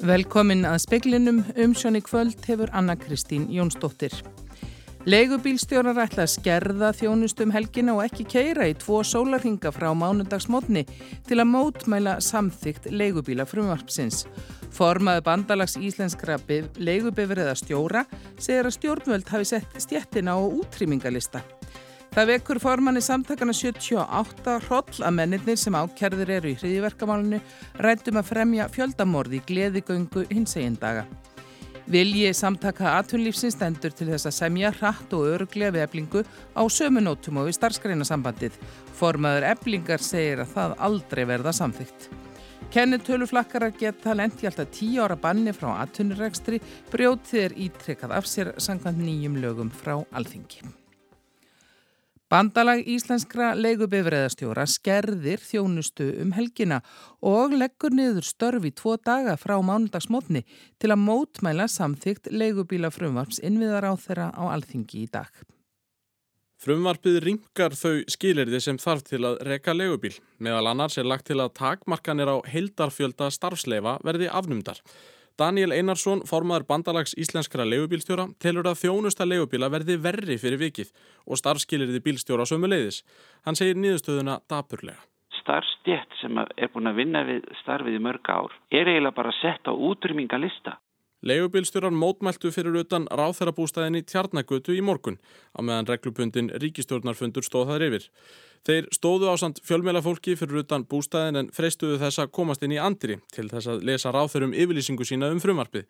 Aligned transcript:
Velkomin 0.00 0.62
að 0.64 0.78
speklinum 0.80 1.42
umsjón 1.60 1.98
í 1.98 2.00
kvöld 2.00 2.46
hefur 2.48 2.70
Anna 2.72 2.94
Kristín 2.96 3.50
Jónsdóttir. 3.52 4.14
Leigubílstjórar 5.04 6.00
ætla 6.06 6.24
að 6.24 6.32
skerða 6.38 6.90
þjónustum 6.96 7.52
helgina 7.52 7.92
og 7.98 8.06
ekki 8.06 8.24
keira 8.32 8.70
í 8.70 8.72
tvo 8.80 9.02
sólarhinga 9.04 9.68
frá 9.76 9.90
mánundagsmotni 9.92 10.86
til 11.28 11.36
að 11.36 11.50
mótmæla 11.52 12.16
samþygt 12.24 12.88
leigubíla 12.88 13.44
frumvarpsins. 13.48 14.24
Formaði 14.72 15.26
bandalags 15.28 15.76
íslenskra 15.76 16.40
leigubifriða 16.80 17.56
stjóra 17.60 18.06
segir 18.38 18.64
að 18.70 18.76
stjórnvöld 18.78 19.28
hafi 19.28 19.52
sett 19.52 19.80
stjettina 19.84 20.32
á 20.32 20.40
útrýmingalista. 20.40 21.44
Það 22.10 22.26
vekur 22.32 22.58
formanni 22.58 23.00
samtakana 23.06 23.52
78 23.54 24.54
hroll 24.66 25.02
að 25.06 25.14
mennir 25.14 25.58
sem 25.60 25.76
ákerður 25.78 26.32
eru 26.40 26.50
í 26.50 26.56
hriðiverkamálinu 26.58 27.38
rættum 27.78 28.18
að 28.18 28.30
fremja 28.32 28.66
fjöldamorði 28.74 29.38
í 29.38 29.44
gleðigöngu 29.46 30.24
hins 30.32 30.56
egin 30.58 30.78
daga. 30.80 31.04
Vilji 31.90 32.32
samtaka 32.34 32.96
aðtunlífsins 32.96 33.54
stendur 33.54 33.94
til 33.94 34.08
þess 34.10 34.26
að 34.26 34.36
semja 34.36 34.72
hratt 34.74 35.14
og 35.14 35.28
öruglega 35.36 35.74
við 35.74 35.84
eblingu 35.86 36.24
á 36.54 36.62
sömunótum 36.66 37.38
og 37.40 37.46
við 37.46 37.56
starfsgreinasambandið. 37.60 38.58
Formaður 38.98 39.46
eblingar 39.52 40.02
segir 40.02 40.42
að 40.42 40.52
það 40.56 40.76
aldrei 40.90 41.24
verða 41.30 41.54
samþygt. 41.54 42.10
Kennitöluflakkarar 42.74 43.74
geta 43.78 44.14
lendi 44.14 44.50
alltaf 44.50 44.70
tíu 44.74 45.02
ára 45.02 45.18
banni 45.18 45.54
frá 45.54 45.72
aðtunurregstri, 45.80 46.60
brjótið 46.90 47.46
er 47.46 47.56
ítrekkað 47.70 48.18
af 48.18 48.30
sér 48.30 48.54
sangant 48.62 48.98
nýjum 48.98 49.40
lögum 49.42 49.74
frá 49.74 49.96
alþingi. 50.10 50.79
Bandalag 52.30 52.84
íslenskra 52.86 53.56
leigubifræðastjóra 53.58 54.62
skerðir 54.70 55.40
þjónustu 55.42 56.04
um 56.22 56.30
helgina 56.36 56.76
og 57.26 57.56
leggur 57.58 57.90
niður 57.90 58.22
störfi 58.22 58.70
tvo 58.78 58.94
daga 59.02 59.34
frá 59.34 59.56
mánundagsmotni 59.58 60.44
til 60.78 60.92
að 60.94 61.02
mótmæla 61.08 61.66
samþygt 61.66 62.30
leigubíla 62.30 62.92
frumvarps 62.94 63.42
innviðar 63.42 63.88
á 63.90 63.94
þeirra 63.98 64.28
á 64.30 64.46
alþingi 64.46 65.02
í 65.02 65.10
dag. 65.10 65.32
Frumvarpið 66.62 67.18
ringar 67.24 67.74
þau 67.74 68.04
skilirði 68.06 68.62
sem 68.62 68.78
þarf 68.78 69.08
til 69.10 69.24
að 69.26 69.40
reka 69.48 69.74
leigubíl. 69.74 70.14
Meðal 70.38 70.70
annars 70.70 71.00
er 71.02 71.10
lagt 71.10 71.26
til 71.32 71.40
að 71.42 71.56
takmarkanir 71.58 72.30
á 72.30 72.36
heildarfjölda 72.46 73.32
starfsleifa 73.34 73.98
verði 74.06 74.30
afnumdar. 74.30 74.78
Daniel 75.40 75.72
Einarsson, 75.72 76.20
formaður 76.28 76.66
bandalags 76.68 77.14
íslenskra 77.16 77.64
leigubílstjóra, 77.64 78.26
telur 78.44 78.66
að 78.68 78.82
þjónusta 78.82 79.24
leigubíla 79.24 79.70
verði 79.72 79.96
verri 80.04 80.36
fyrir 80.42 80.60
vikið 80.60 80.90
og 81.24 81.40
starfskilirði 81.40 82.02
bílstjóra 82.04 82.44
sömu 82.48 82.68
leiðis. 82.68 83.00
Hann 83.46 83.56
segir 83.56 83.80
nýðustöðuna 83.80 84.40
dapurlega. 84.52 85.00
Starfstjett 85.40 86.12
sem 86.20 86.36
er 86.36 86.68
búin 86.74 86.90
að 86.90 87.00
vinna 87.00 87.24
við 87.24 87.48
starfið 87.62 87.96
í 87.96 88.02
mörg 88.04 88.28
ár 88.28 88.52
er 88.68 88.90
eiginlega 88.90 89.16
bara 89.16 89.32
sett 89.40 89.64
á 89.64 89.72
útrymmingalista. 89.72 90.76
Leigubílstjórar 91.20 91.92
mótmæltu 91.92 92.48
fyrir 92.48 92.78
utan 92.80 93.04
ráþærabústæðinni 93.12 94.00
Tjarnagötu 94.08 94.72
í 94.72 94.80
morgun 94.80 95.18
á 95.52 95.60
meðan 95.60 95.88
reglubundin 95.90 96.48
ríkistjórnarfundur 96.62 97.44
stóð 97.44 97.74
þar 97.74 97.84
yfir. 97.90 98.06
Þeir 98.64 98.88
stóðu 98.96 99.28
á 99.28 99.36
samt 99.36 99.60
fjölmjölafólki 99.68 100.38
fyrir 100.40 100.62
utan 100.62 100.86
bústæðin 100.88 101.42
en 101.42 101.50
freistuðu 101.52 101.98
þess 102.00 102.22
að 102.24 102.32
komast 102.38 102.64
inn 102.64 102.72
í 102.72 102.80
andri 102.80 103.18
til 103.36 103.50
þess 103.52 103.68
að 103.68 103.84
lesa 103.90 104.14
ráþærum 104.16 104.56
yfirlýsingu 104.56 105.04
sína 105.04 105.28
um 105.34 105.44
frumarpið. 105.44 105.84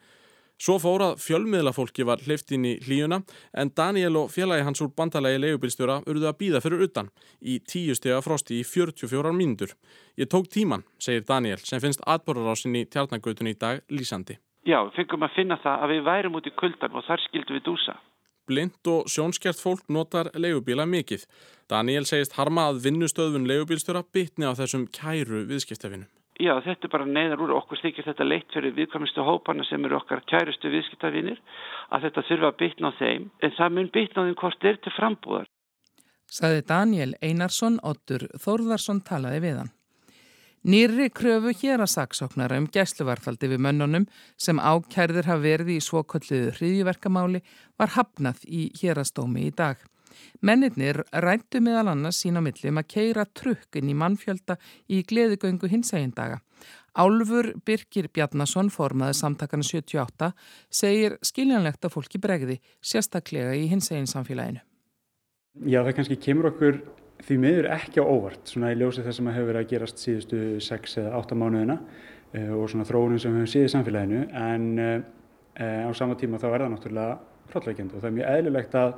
Svo 0.61 0.77
fórað 0.83 1.23
fjölmiðlafólki 1.23 2.05
var 2.05 2.21
hlift 2.27 2.51
inn 2.53 2.67
í 2.69 2.75
hlíuna 2.85 3.23
en 3.57 3.71
Daniel 3.73 4.19
og 4.21 4.35
félagi 4.35 4.67
hans 4.67 4.83
úr 4.85 4.91
bandalagi 4.93 5.39
leigubílstjóra 5.41 6.03
urðu 6.11 6.29
að 6.29 6.37
býða 6.43 6.61
fyrir 6.67 6.85
utan 6.85 7.09
í 7.41 7.57
tíu 7.65 7.95
stega 7.97 8.21
frosti 8.21 8.59
í 8.59 8.67
44 8.67 9.33
mínútur. 9.33 9.73
Ég 10.21 10.29
tók 10.29 10.51
tíman, 10.53 10.85
segir 10.99 11.25
Daniel, 11.25 11.63
sem 11.65 11.81
finnst 11.81 12.05
atborðarásin 12.05 12.77
í 12.77 12.85
Tjarnagötun 12.91 13.55
í 13.55 13.57
dag 13.57 13.81
lýsandi. 13.89 14.37
Já, 14.69 14.79
við 14.85 14.97
fengum 14.99 15.25
að 15.25 15.37
finna 15.39 15.57
það 15.63 15.83
að 15.85 15.93
við 15.95 16.07
værum 16.11 16.39
út 16.39 16.49
í 16.49 16.55
kuldan 16.63 16.97
og 16.97 17.05
þar 17.07 17.23
skildum 17.27 17.57
við 17.57 17.67
dúsa. 17.67 17.97
Blind 18.51 18.89
og 18.91 19.09
sjónskjart 19.09 19.61
fólk 19.63 19.85
notar 19.89 20.31
leigubíla 20.35 20.87
mikið. 20.91 21.25
Daniel 21.71 22.07
segist 22.09 22.35
harma 22.37 22.67
að 22.71 22.83
vinnustöðun 22.87 23.47
leigubílstjóra 23.49 24.03
bytni 24.13 24.49
á 24.51 24.59
þessum 24.59 24.89
kæru 24.91 25.45
viðskiptafinnum. 25.49 26.11
Já, 26.41 26.55
þetta 26.65 26.89
er 26.89 26.93
bara 26.93 27.05
neyðar 27.05 27.43
úr 27.45 27.53
okkur 27.59 27.81
þykir 27.83 28.07
þetta 28.09 28.25
leitt 28.25 28.53
fyrir 28.55 28.73
viðkvæmustu 28.77 29.25
hópana 29.27 29.65
sem 29.69 29.85
eru 29.85 29.99
okkar 29.99 30.23
kærustu 30.31 30.71
viðskiptafinnir 30.73 31.41
að 31.93 32.07
þetta 32.07 32.25
þurfa 32.29 32.49
að 32.49 32.61
bytna 32.63 32.93
á 32.93 32.99
þeim 33.01 33.27
en 33.45 33.57
það 33.59 33.75
mun 33.77 33.91
bytna 33.97 34.25
á 34.25 34.27
þeim 34.29 34.39
hvort 34.41 34.69
er 34.71 34.79
til 34.81 34.95
frambúðar. 34.97 35.51
Saði 36.31 36.63
Daniel 36.65 37.13
Einarsson, 37.21 37.77
Ottur 37.85 38.25
Þórðarsson 38.41 39.03
talaði 39.05 39.43
við 39.45 39.61
hann. 39.61 39.73
Nýri 40.61 41.07
kröfu 41.09 41.55
hér 41.57 41.81
að 41.81 41.89
saksóknara 41.95 42.59
um 42.61 42.67
gæsluvarfaldi 42.69 43.49
við 43.49 43.63
mönnunum 43.65 44.05
sem 44.37 44.59
ákærðir 44.61 45.25
hafa 45.31 45.41
verið 45.41 45.71
í 45.73 45.81
svokölluðu 45.81 46.51
hriðjverkamáli 46.59 47.41
var 47.81 47.95
hafnað 47.95 48.43
í 48.45 48.67
hérastómi 48.77 49.47
í 49.49 49.55
dag. 49.57 49.81
Mennirnir 50.45 51.01
ræntu 51.25 51.63
meðal 51.65 51.95
annars 51.95 52.21
sín 52.21 52.37
á 52.37 52.45
millum 52.45 52.77
að 52.77 52.91
keira 52.93 53.25
trukkin 53.25 53.89
í 53.89 53.97
mannfjölda 53.97 54.59
í 54.93 55.01
gleðigöngu 55.01 55.71
hins 55.73 55.95
egin 55.97 56.13
daga. 56.13 56.43
Álfur 56.93 57.55
Birkir 57.65 58.11
Bjarnason, 58.13 58.69
formaði 58.69 59.17
samtakana 59.17 59.65
78, 59.65 60.33
segir 60.69 61.17
skiljanlegt 61.25 61.89
að 61.89 61.95
fólki 61.97 62.21
bregði, 62.21 62.61
sérstaklega 62.85 63.57
í 63.57 63.69
hins 63.71 63.89
egin 63.95 64.11
samfélaginu. 64.11 64.61
Já, 65.65 65.81
það 65.81 65.95
kannski 65.97 66.21
kemur 66.21 66.53
okkur 66.53 66.83
því 67.27 67.39
miður 67.43 67.69
ekki 67.75 68.03
á 68.03 68.05
óvart 68.05 68.53
svona 68.53 68.73
í 68.73 68.79
ljósi 68.81 69.05
þess 69.05 69.21
að 69.21 69.27
maður 69.27 69.39
hefur 69.39 69.51
verið 69.51 69.65
að 69.65 69.73
gerast 69.73 70.05
síðustu 70.05 70.43
6 70.67 70.97
eða 71.03 71.19
8 71.21 71.39
mánuðina 71.41 71.77
uh, 71.81 72.53
og 72.57 72.71
svona 72.73 72.87
þróunum 72.89 73.21
sem 73.21 73.35
við 73.35 73.43
hefum 73.43 73.53
síðið 73.55 73.69
í 73.69 73.73
samfélaginu 73.75 74.23
en 74.45 74.71
uh, 74.85 75.89
á 75.89 75.91
sama 75.97 76.17
tíma 76.21 76.41
þá 76.41 76.49
er 76.51 76.65
það 76.65 76.73
náttúrulega 76.75 77.19
hróllveikjandi 77.51 77.97
og 77.97 78.03
það 78.03 78.11
er 78.11 78.17
mjög 78.19 78.33
eðlilegt 78.37 78.79
að, 78.81 78.97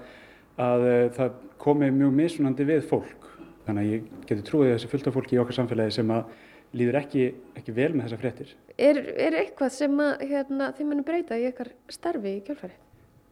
að 0.68 0.86
uh, 0.86 1.02
það 1.18 1.36
komi 1.66 1.90
mjög 1.98 2.16
misunandi 2.20 2.68
við 2.68 2.86
fólk 2.90 3.28
þannig 3.66 3.82
að 3.82 3.92
ég 3.92 4.08
geti 4.28 4.46
trúið 4.46 4.74
þessi 4.74 4.90
fullt 4.92 5.08
af 5.08 5.16
fólki 5.18 5.36
í 5.36 5.42
okkar 5.42 5.58
samfélagi 5.60 5.96
sem 5.98 6.14
að 6.14 6.32
líður 6.76 6.98
ekki, 7.02 7.26
ekki 7.58 7.74
vel 7.76 7.90
með 7.92 8.06
þessa 8.06 8.20
fréttir. 8.22 8.54
Er, 8.80 8.98
er 9.20 9.36
eitthvað 9.42 9.74
sem 9.74 9.98
að, 10.00 10.24
hérna, 10.30 10.70
þið 10.76 10.88
munum 10.88 11.06
breyta 11.06 11.38
í 11.38 11.44
ykkar 11.50 11.72
starfi 11.92 12.38
í 12.38 12.40
kjálfari? 12.46 12.78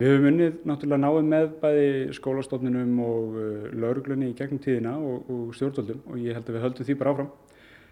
Við 0.00 0.14
höfum 0.14 0.26
unnið 0.30 0.60
náttúrulega 0.64 1.02
náið 1.02 1.26
með 1.28 1.50
bæði 1.60 1.88
skólastofnunum 2.16 3.00
og 3.04 3.34
uh, 3.36 3.64
lauruglunni 3.82 4.30
í 4.30 4.36
gegnum 4.38 4.60
tíðina 4.64 4.94
og, 4.96 5.26
og 5.28 5.50
stjórnvöldum 5.58 5.98
og 6.08 6.22
ég 6.22 6.38
held 6.38 6.48
að 6.48 6.56
við 6.56 6.64
höldum 6.64 6.88
því 6.88 6.96
bara 7.02 7.12
áfram. 7.12 7.28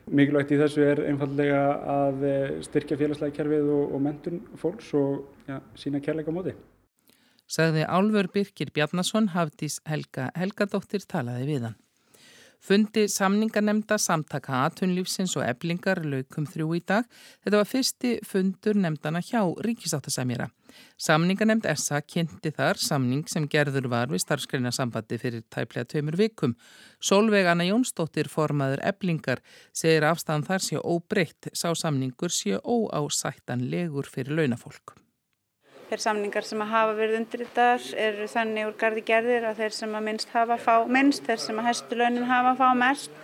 Mikilvægt 0.08 0.54
í 0.56 0.60
þessu 0.62 0.86
er 0.88 1.02
einfallega 1.04 1.58
að 1.92 2.24
uh, 2.24 2.54
styrkja 2.64 2.96
félagslega 3.02 3.36
kerfið 3.36 3.68
og, 3.74 3.92
og 3.92 4.02
mentun 4.06 4.40
fólks 4.56 4.88
og 4.96 5.50
ja, 5.50 5.60
sína 5.76 6.00
kærleika 6.00 6.32
móti. 6.32 6.56
Sagði 7.48 7.84
Álfur 7.84 8.30
Birkir 8.32 8.72
Bjarnason, 8.72 9.28
Hafdís 9.36 9.76
Helga 9.88 10.30
Helgadóttir 10.36 11.04
talaði 11.04 11.44
við 11.52 11.68
hann. 11.68 11.76
Fundi 12.58 13.04
samningarnemnda 13.06 13.96
samtaka 14.02 14.64
aðtunlífsins 14.66 15.36
og 15.38 15.44
eblingar 15.46 16.00
laukum 16.02 16.46
þrjú 16.48 16.72
í 16.74 16.80
dag. 16.86 17.06
Þetta 17.44 17.60
var 17.60 17.68
fyrsti 17.70 18.12
fundur 18.26 18.80
nemndana 18.82 19.22
hjá 19.22 19.44
ríkisáttasemjara. 19.64 20.48
Samningarnemnd 21.00 21.68
ESA 21.70 22.02
kynnti 22.02 22.52
þar 22.58 22.82
samning 22.82 23.24
sem 23.30 23.46
gerður 23.50 23.88
var 23.94 24.12
við 24.12 24.24
starfskreina 24.26 24.74
sambandi 24.74 25.18
fyrir 25.22 25.46
tæplega 25.54 25.88
tveimur 25.88 26.18
vikum. 26.18 26.56
Solveig 27.00 27.48
Anna 27.48 27.66
Jónsdóttir 27.70 28.28
formaður 28.32 28.82
eblingar 28.90 29.42
segir 29.72 30.10
afstæðan 30.10 30.48
þar 30.50 30.66
sé 30.68 30.82
óbreytt 30.82 31.52
sá 31.54 31.70
samningur 31.78 32.34
sé 32.34 32.58
óásættanlegur 32.58 34.10
fyrir 34.10 34.42
launafólk. 34.42 34.98
Þeir 35.88 36.02
samningar 36.04 36.44
sem 36.44 36.60
að 36.60 36.68
hafa 36.68 36.96
verið 36.98 37.16
undirritar 37.22 37.84
eru 37.96 38.26
þannig 38.28 38.66
úr 38.68 38.74
gardi 38.76 39.04
gerðir 39.08 39.46
að 39.48 39.62
þeir 39.62 39.76
sem 39.78 39.94
að 39.96 40.04
minnst 40.04 40.34
hafa 40.34 40.58
fá 40.60 40.74
minnst, 40.84 41.22
þeir 41.24 41.40
sem 41.40 41.62
að 41.62 41.68
hestulögnin 41.70 42.28
hafa 42.28 42.52
fá 42.58 42.66
mest. 42.76 43.14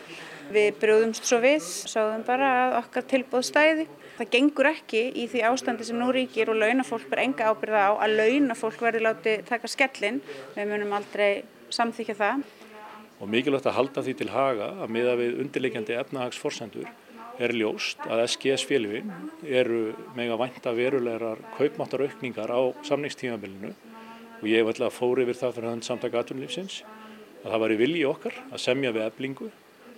Við 0.54 0.78
brúðumst 0.80 1.28
svo 1.28 1.42
við, 1.44 1.60
sáðum 1.60 2.24
bara 2.24 2.48
að 2.62 2.78
okkar 2.78 3.06
tilbúð 3.12 3.44
stæði. 3.50 3.86
Það 4.16 4.32
gengur 4.32 4.70
ekki 4.70 5.04
í 5.12 5.28
því 5.28 5.44
ástandi 5.50 5.84
sem 5.84 6.00
nú 6.00 6.08
ríkir 6.14 6.48
og 6.54 6.60
launafólk 6.62 7.04
ber 7.12 7.24
enga 7.26 7.52
ábyrða 7.52 7.84
á 7.84 7.92
að 8.06 8.16
launafólk 8.22 8.80
verði 8.80 9.04
láti 9.04 9.38
taka 9.44 9.68
skellin. 9.68 10.22
Við 10.56 10.72
munum 10.72 10.96
aldrei 10.96 11.44
samþykja 11.68 12.20
það. 12.22 12.44
Og 13.20 13.28
mikilvægt 13.28 13.68
að 13.68 13.76
halda 13.76 14.08
því 14.08 14.20
til 14.22 14.32
haga 14.32 14.72
að 14.80 14.96
miða 14.96 15.18
við 15.20 15.40
undirleikjandi 15.44 16.00
efnahagsforsendur 16.00 16.88
er 17.42 17.54
ljóst 17.56 18.02
að 18.06 18.24
SGS 18.28 18.66
félugin 18.68 19.10
eru 19.42 19.94
mega 20.16 20.36
vænta 20.38 20.74
verulegar 20.76 21.40
kaupmáttaraukningar 21.56 22.50
á 22.50 22.60
samningstímabilinu 22.86 23.72
og 24.40 24.46
ég 24.50 24.66
vil 24.66 24.76
að 24.84 24.94
fóri 24.94 25.24
yfir 25.24 25.40
það 25.40 25.56
fyrir 25.56 25.70
hann 25.72 25.82
samtaka 25.86 26.22
aðtunlífsins 26.22 26.82
að 27.44 27.50
það 27.50 27.62
var 27.64 27.74
í 27.74 27.80
vilji 27.80 28.04
okkar 28.08 28.38
að 28.50 28.62
semja 28.66 28.92
við 28.94 29.06
eblingu 29.08 29.50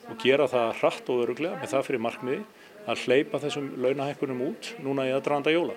og 0.06 0.22
gera 0.22 0.46
það 0.50 0.72
hratt 0.80 1.10
og 1.10 1.24
öruglega 1.24 1.60
með 1.60 1.74
það 1.74 1.84
fyrir 1.88 2.04
markmiði 2.06 2.40
að 2.86 3.04
hleypa 3.04 3.42
þessum 3.42 3.68
launahækkunum 3.82 4.42
út 4.46 4.72
núna 4.82 5.08
í 5.08 5.12
aðdraðanda 5.14 5.54
jóla. 5.54 5.76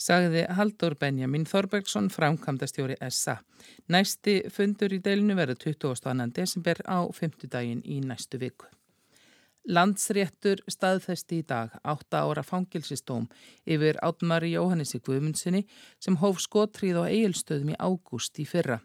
Sagði 0.00 0.46
Haldur 0.56 0.94
Benjamin 0.96 1.44
Þorbergsson 1.44 2.08
framkvæmdastjóri 2.08 2.96
SA. 3.12 3.36
Næsti 3.92 4.38
fundur 4.48 4.96
í 4.96 5.02
deilinu 5.04 5.36
verður 5.36 5.60
22. 5.76 6.30
desember 6.32 6.80
á 6.88 7.04
5. 7.04 7.44
daginn 7.52 7.84
í 7.84 8.00
næstu 8.00 8.40
viku. 8.40 8.70
Landsréttur 9.68 10.62
staðfesti 10.72 11.42
í 11.42 11.44
dag 11.44 11.74
8 11.84 12.16
ára 12.16 12.42
fangilsistóm 12.42 13.26
yfir 13.68 13.98
Átmari 14.00 14.54
Jóhannessi 14.54 15.02
Guðmundssoni 15.04 15.66
sem 16.00 16.16
hóf 16.22 16.40
skotrið 16.40 16.96
á 16.96 17.04
eigilstöðum 17.04 17.74
í 17.74 17.76
ágúst 17.76 18.40
í 18.40 18.46
fyrra. 18.48 18.78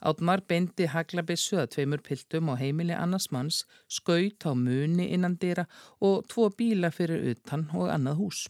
Átmar 0.00 0.40
beindi 0.48 0.88
haglabissu 0.88 1.60
að 1.60 1.68
tveimur 1.74 2.00
piltum 2.06 2.48
á 2.48 2.56
heimili 2.56 2.96
annars 2.96 3.28
manns, 3.28 3.66
skaut 3.88 4.48
á 4.48 4.56
muni 4.56 5.10
innan 5.12 5.36
dýra 5.36 5.66
og 6.00 6.24
tvo 6.32 6.48
bíla 6.48 6.90
fyrir 6.96 7.28
utan 7.34 7.68
og 7.76 7.92
annað 7.92 8.24
hús. 8.24 8.46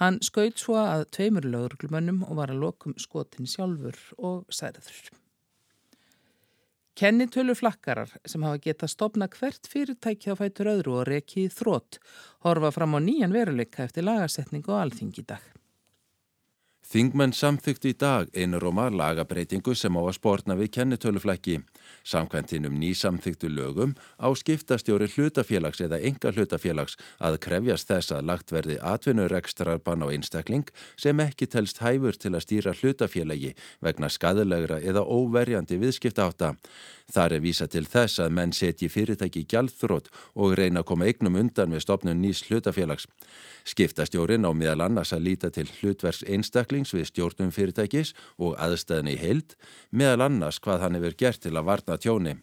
Hann 0.00 0.22
skaut 0.24 0.56
svo 0.56 0.80
að 0.80 1.04
tveimur 1.18 1.44
lögurglumönnum 1.52 2.24
og 2.30 2.40
var 2.40 2.52
að 2.52 2.64
lokum 2.64 2.96
skotin 2.96 3.48
sjálfur 3.48 4.00
og 4.16 4.48
særður. 4.48 5.25
Kennitölu 6.96 7.52
flakkarar 7.54 8.08
sem 8.24 8.42
hafa 8.46 8.56
getað 8.64 8.88
stopna 8.88 9.26
hvert 9.28 9.68
fyrirtæki 9.68 10.32
á 10.32 10.34
fætur 10.38 10.70
öðru 10.72 10.94
og 11.02 11.08
rekið 11.10 11.52
þrótt 11.52 11.98
horfa 12.46 12.70
fram 12.72 12.96
á 12.96 13.00
nýjan 13.04 13.36
veruleika 13.36 13.84
eftir 13.84 14.06
lagasetning 14.06 14.64
og 14.64 14.78
alþing 14.80 15.12
í 15.20 15.24
dag. 15.28 15.42
Þingmenn 16.86 17.34
samþykti 17.36 17.92
í 17.92 17.98
dag 18.00 18.30
einur 18.32 18.64
og 18.70 18.76
maður 18.78 18.96
lagabreitingu 19.02 19.74
sem 19.76 19.92
á 19.92 20.00
að 20.00 20.16
spórna 20.16 20.56
við 20.56 20.72
kennitöluflækki. 21.86 21.96
Samkvæmtinum 22.06 22.78
ný 22.78 22.94
samþyktu 22.94 23.48
lögum 23.48 23.94
á 24.22 24.30
skiptastjóri 24.34 25.08
hlutafélags 25.10 25.80
eða 25.80 25.98
enga 25.98 26.30
hlutafélags 26.30 26.96
að 27.20 27.38
krefjast 27.42 27.88
þess 27.88 28.12
að 28.12 28.26
lagt 28.26 28.52
verði 28.52 28.78
atvinnurekstrarban 28.78 30.02
á 30.02 30.14
einstakling 30.14 30.70
sem 30.96 31.18
ekki 31.20 31.46
telst 31.46 31.78
hæfur 31.82 32.14
til 32.14 32.34
að 32.34 32.44
stýra 32.46 32.74
hlutafélagi 32.78 33.54
vegna 33.82 34.08
skadilegra 34.08 34.78
eða 34.78 35.02
óverjandi 35.02 35.80
viðskipta 35.82 36.28
átta. 36.30 36.54
Þar 37.12 37.36
er 37.36 37.42
vísa 37.44 37.68
til 37.70 37.84
þess 37.86 38.18
að 38.22 38.32
menn 38.34 38.52
setji 38.56 38.88
fyrirtæki 38.90 39.44
gjaldþrótt 39.46 40.08
og 40.34 40.56
reyna 40.58 40.82
að 40.82 40.88
koma 40.90 41.06
eignum 41.06 41.38
undan 41.38 41.74
við 41.74 41.84
stopnum 41.84 42.18
nýs 42.18 42.42
hlutafélags. 42.48 43.06
Skiptastjórin 43.66 44.46
á 44.46 44.50
meðal 44.50 44.88
annars 44.88 45.14
að 45.14 45.28
líta 45.28 45.52
til 45.54 45.68
hlutverks 45.78 46.24
einstaklings 46.26 46.94
við 46.94 47.06
stjórnum 47.12 47.54
fyrirtækis 47.54 48.14
og 48.38 48.58
aðstæðinni 48.58 49.14
í 49.14 49.22
heild, 49.22 49.54
meðal 49.90 50.26
annars 50.26 50.58
hvað 50.58 50.82
hann 50.82 50.98
hefur 50.98 51.18
gert 51.22 51.42
til 51.46 51.54
að 51.54 51.70
varna 51.70 51.98
tjóni. 51.98 52.36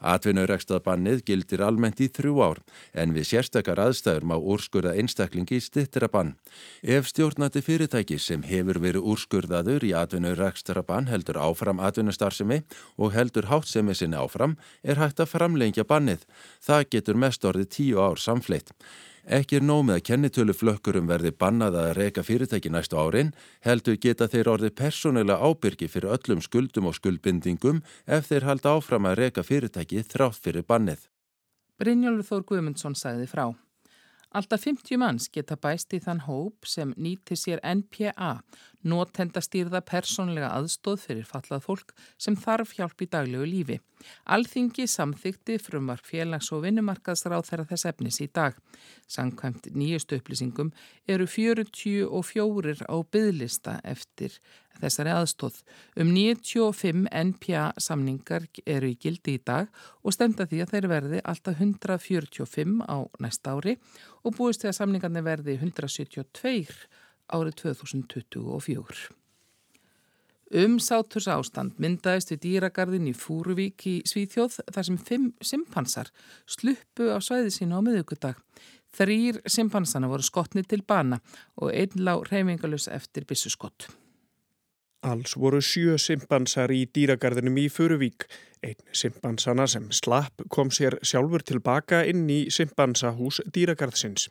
Atvinnurekstaðbannið 0.00 1.22
gildir 1.28 1.62
almennt 1.64 2.00
í 2.00 2.08
þrjú 2.08 2.40
ár 2.40 2.60
en 2.96 3.12
við 3.16 3.28
sérstakar 3.30 3.82
aðstæður 3.84 4.26
má 4.30 4.36
úrskurða 4.38 4.94
einstaklingi 5.00 5.58
í 5.58 5.64
stittirabann. 5.64 6.34
Ef 6.80 7.10
stjórnandi 7.10 7.62
fyrirtæki 7.64 8.18
sem 8.18 8.42
hefur 8.48 8.80
verið 8.80 9.06
úrskurðaður 9.12 9.84
í 9.88 9.92
atvinnurekstarabann 10.00 11.10
heldur 11.12 11.40
áfram 11.40 11.82
atvinnustarfsemi 11.84 12.62
og 12.96 13.14
heldur 13.16 13.50
hátsemi 13.52 13.94
sinni 13.94 14.16
áfram 14.16 14.56
er 14.82 15.00
hægt 15.02 15.20
að 15.20 15.34
framlengja 15.36 15.84
bannið. 15.84 16.24
Það 16.64 16.88
getur 16.96 17.20
mest 17.20 17.44
orðið 17.44 17.72
tíu 17.76 18.00
ár 18.00 18.20
samfleitt. 18.20 18.72
Ekki 19.28 19.58
er 19.58 19.64
nómið 19.66 19.98
að 19.98 20.04
kennitölu 20.08 20.54
flökkurum 20.56 21.08
verði 21.10 21.30
bannað 21.36 21.76
að 21.76 21.90
reyka 21.98 22.22
fyrirtæki 22.24 22.70
næstu 22.72 22.96
árin, 22.96 23.34
heldur 23.60 23.98
geta 24.00 24.28
þeir 24.32 24.48
orðið 24.54 24.76
persónulega 24.80 25.44
ábyrgi 25.44 25.88
fyrir 25.92 26.14
öllum 26.16 26.40
skuldum 26.40 26.88
og 26.88 26.96
skuldbindingum 26.96 27.82
ef 28.06 28.30
þeir 28.30 28.48
halda 28.48 28.76
áfram 28.78 29.10
að 29.10 29.18
reyka 29.20 29.44
fyrirtæki 29.44 30.06
þrátt 30.08 30.40
fyrir 30.40 30.64
bannið. 30.64 31.04
Brynjólfur 31.80 32.28
Þór 32.30 32.46
Guðmundsson 32.48 32.96
sagði 32.96 33.28
frá. 33.28 33.50
Alltaf 34.30 34.62
50 34.62 34.98
manns 35.02 35.26
geta 35.28 35.56
bæst 35.58 35.92
í 35.92 35.98
þann 36.00 36.20
hóp 36.22 36.66
sem 36.68 36.92
nýti 36.96 37.34
sér 37.34 37.58
NPA, 37.66 38.36
nótendastýrða 38.86 39.82
persónlega 39.84 40.50
aðstóð 40.56 41.04
fyrir 41.04 41.26
fallað 41.28 41.64
fólk 41.66 41.94
sem 42.18 42.36
þarf 42.38 42.74
hjálp 42.78 43.04
í 43.04 43.08
daglegu 43.10 43.48
lífi. 43.48 43.78
Alþingi 44.24 44.86
samþykti 44.88 45.58
frumvar 45.60 46.00
félags- 46.04 46.52
og 46.56 46.64
vinnumarkaðsráð 46.64 47.44
þeirra 47.50 47.68
þess 47.68 47.88
efnis 47.90 48.20
í 48.24 48.28
dag. 48.32 48.56
Sankvæmt 49.06 49.68
nýjustu 49.76 50.16
upplýsingum 50.20 50.72
eru 51.06 51.26
44 51.26 52.86
á 52.88 52.96
byðlista 53.12 53.80
eftir 53.84 54.38
þessari 54.80 55.12
aðstóð. 55.12 55.60
Um 56.00 56.14
95 56.14 57.08
NPA 57.10 57.66
samningar 57.76 58.46
eru 58.64 58.88
í 58.88 58.96
gildi 58.96 59.36
í 59.36 59.42
dag 59.44 59.68
og 60.02 60.16
stemta 60.16 60.46
því 60.48 60.62
að 60.64 60.72
þeir 60.74 60.88
verði 60.94 61.20
alltaf 61.24 61.60
145 61.60 62.80
á 62.88 62.98
næsta 63.20 63.56
ári 63.56 63.76
og 64.24 64.36
búist 64.38 64.64
því 64.64 64.72
að 64.72 64.78
samningarnir 64.80 65.26
verði 65.26 65.58
172 65.60 66.24
árið 67.32 67.56
2024. 67.62 69.10
Umsáturs 70.50 71.28
ástand 71.30 71.76
myndaðist 71.78 72.32
við 72.32 72.40
dýragarðin 72.42 73.06
í 73.06 73.14
Fúruvík 73.14 73.84
í 73.86 73.94
Svíþjóð 74.10 74.56
þar 74.74 74.86
sem 74.88 74.98
fimm 74.98 75.28
simpansar 75.38 76.10
sluppu 76.42 77.06
á 77.14 77.22
svæði 77.22 77.52
sínu 77.54 77.78
á 77.78 77.80
miðugudag. 77.86 78.40
Þrýr 78.90 79.38
simpansana 79.46 80.10
voru 80.10 80.26
skotni 80.26 80.64
til 80.66 80.82
bana 80.82 81.20
og 81.54 81.70
einn 81.70 82.02
lág 82.02 82.26
reyfingalus 82.32 82.88
eftir 82.90 83.28
bissuskott. 83.30 83.86
Alls 85.06 85.36
voru 85.38 85.62
sjö 85.64 85.94
simpansar 86.02 86.74
í 86.74 86.82
dýragarðinum 86.92 87.60
í 87.62 87.68
Fúruvík. 87.72 88.26
Einn 88.60 88.82
simpansana 88.92 89.64
sem 89.70 89.86
slapp 89.94 90.42
kom 90.52 90.68
sér 90.74 90.98
sjálfur 91.00 91.46
tilbaka 91.46 92.02
inn 92.10 92.26
í 92.28 92.42
simpansahús 92.52 93.38
dýragarðsins. 93.54 94.26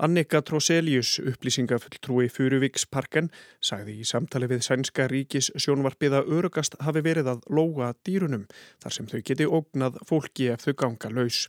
Annika 0.00 0.40
Troselius, 0.40 1.18
upplýsingafulltrúi 1.20 2.30
Furuvíksparken, 2.32 3.26
sagði 3.60 3.98
í 4.00 4.06
samtali 4.08 4.46
við 4.48 4.62
sænska 4.64 5.04
ríkis 5.12 5.50
sjónvarpið 5.60 6.14
að 6.16 6.30
örugast 6.38 6.78
hafi 6.80 7.02
verið 7.04 7.28
að 7.34 7.42
lóa 7.52 7.90
dýrunum 8.08 8.46
þar 8.80 8.94
sem 8.96 9.10
þau 9.10 9.18
geti 9.28 9.44
ógnað 9.44 9.98
fólki 10.08 10.46
ef 10.54 10.64
þau 10.64 10.72
ganga 10.82 11.10
laus. 11.12 11.42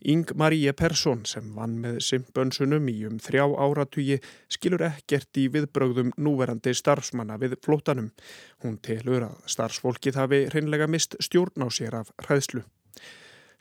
Yng 0.00 0.32
Maríe 0.32 0.72
Persson 0.76 1.26
sem 1.28 1.50
vann 1.56 1.76
með 1.82 1.98
simpönsunum 2.06 2.88
í 2.88 2.96
um 3.08 3.18
þrjá 3.20 3.44
áratugi 3.52 4.16
skilur 4.52 4.86
ekkert 4.88 5.40
í 5.40 5.50
viðbrögðum 5.52 6.14
núverandi 6.16 6.72
starfsmanna 6.76 7.36
við 7.40 7.58
flótanum. 7.64 8.14
Hún 8.64 8.80
telur 8.80 9.28
að 9.28 9.36
starfsfólkið 9.56 10.20
hafi 10.22 10.40
hreinlega 10.54 10.88
mist 10.88 11.20
stjórn 11.20 11.64
á 11.64 11.68
sér 11.68 12.00
af 12.00 12.16
hræðslu. 12.24 12.64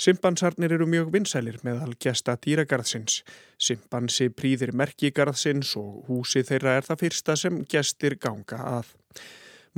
Simpansarnir 0.03 0.73
eru 0.75 0.83
mjög 0.89 1.13
vinsælir 1.13 1.61
meðal 1.63 1.93
gesta 2.01 2.33
dýragarðsins. 2.43 3.21
Simpansi 3.55 4.25
prýðir 4.35 4.73
merkigarðsins 4.75 5.69
og 5.79 6.09
húsi 6.09 6.43
þeirra 6.43 6.73
er 6.79 6.87
það 6.89 6.99
fyrsta 7.05 7.35
sem 7.39 7.61
gestir 7.71 8.17
ganga 8.19 8.59
að. 8.73 8.89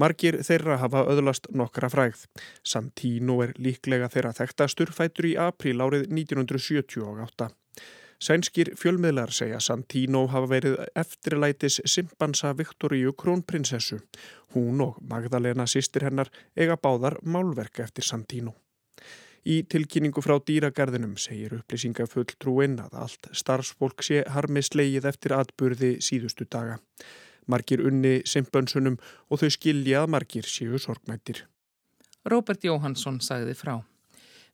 Margir 0.01 0.39
þeirra 0.47 0.79
hafa 0.81 1.03
öðlast 1.13 1.51
nokkra 1.53 1.91
frægð. 1.93 2.25
Santino 2.65 3.37
er 3.45 3.53
líklega 3.61 4.09
þeirra 4.15 4.33
þekktastur 4.39 4.95
fætur 4.97 5.29
í 5.29 5.35
april 5.45 5.77
árið 5.85 6.09
1978. 6.09 7.51
Sænskir 8.17 8.73
fjölmiðlar 8.81 9.29
segja 9.29 9.61
Santino 9.61 10.25
hafa 10.33 10.49
verið 10.55 10.81
eftirlætis 10.97 11.83
simpansa 11.85 12.55
Viktoríu 12.57 13.13
krónprinsessu. 13.13 14.01
Hún 14.57 14.81
og 14.89 14.97
Magdalena 15.05 15.69
sýstir 15.69 16.09
hennar 16.09 16.33
eiga 16.57 16.81
báðar 16.81 17.21
málverk 17.21 17.85
eftir 17.85 18.09
Santino. 18.09 18.57
Í 19.45 19.59
tilkynningu 19.69 20.23
frá 20.25 20.39
dýragarðinum 20.41 21.19
segir 21.21 21.53
upplýsingafull 21.59 22.25
trúinn 22.41 22.79
að 22.81 22.95
allt 23.03 23.27
starfsfólk 23.29 24.01
sé 24.07 24.23
harmi 24.33 24.63
sleigið 24.65 25.05
eftir 25.11 25.35
atburði 25.37 25.91
síðustu 26.01 26.47
daga. 26.49 26.79
Margir 27.45 27.83
unni 27.85 28.23
simpönsunum 28.25 28.97
og 29.29 29.43
þau 29.43 29.51
skilja 29.53 30.01
að 30.01 30.13
margir 30.15 30.49
séu 30.49 30.81
sorgmættir. 30.81 31.43
Róbert 32.25 32.65
Jóhansson 32.65 33.21
sagði 33.21 33.53
frá. 33.53 33.75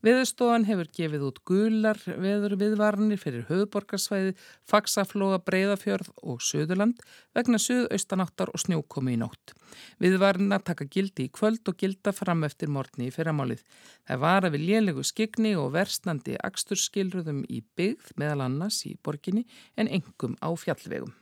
Veðurstofan 0.02 0.66
hefur 0.66 0.88
gefið 0.98 1.26
út 1.28 1.40
gular 1.46 2.00
veður 2.02 2.56
viðvarnir 2.58 3.20
fyrir 3.22 3.44
höfuborgarsvæði, 3.52 4.34
faksaflóa, 4.66 5.38
breyðafjörð 5.46 6.10
og 6.26 6.42
söðurland 6.42 7.04
vegna 7.38 7.62
söðaustanáttar 7.62 8.50
og 8.50 8.64
snjókomi 8.64 9.14
í 9.14 9.22
nótt. 9.22 9.54
Viðvarnina 10.02 10.58
taka 10.66 10.90
gildi 10.90 11.30
í 11.30 11.34
kvöld 11.38 11.70
og 11.70 11.78
gilda 11.78 12.16
fram 12.18 12.42
eftir 12.50 12.74
morgni 12.74 13.12
í 13.12 13.14
fyrramálið. 13.14 13.62
Það 14.10 14.24
var 14.26 14.50
að 14.50 14.58
við 14.58 14.68
lélegu 14.72 15.06
skigni 15.06 15.54
og 15.54 15.74
verstandi 15.78 16.38
aksturskilruðum 16.50 17.46
í 17.46 17.62
byggð 17.78 18.16
meðal 18.18 18.48
annars 18.50 18.82
í 18.90 18.98
borginni 18.98 19.46
en 19.78 19.92
engum 20.02 20.34
á 20.42 20.50
fjallvegum. 20.58 21.14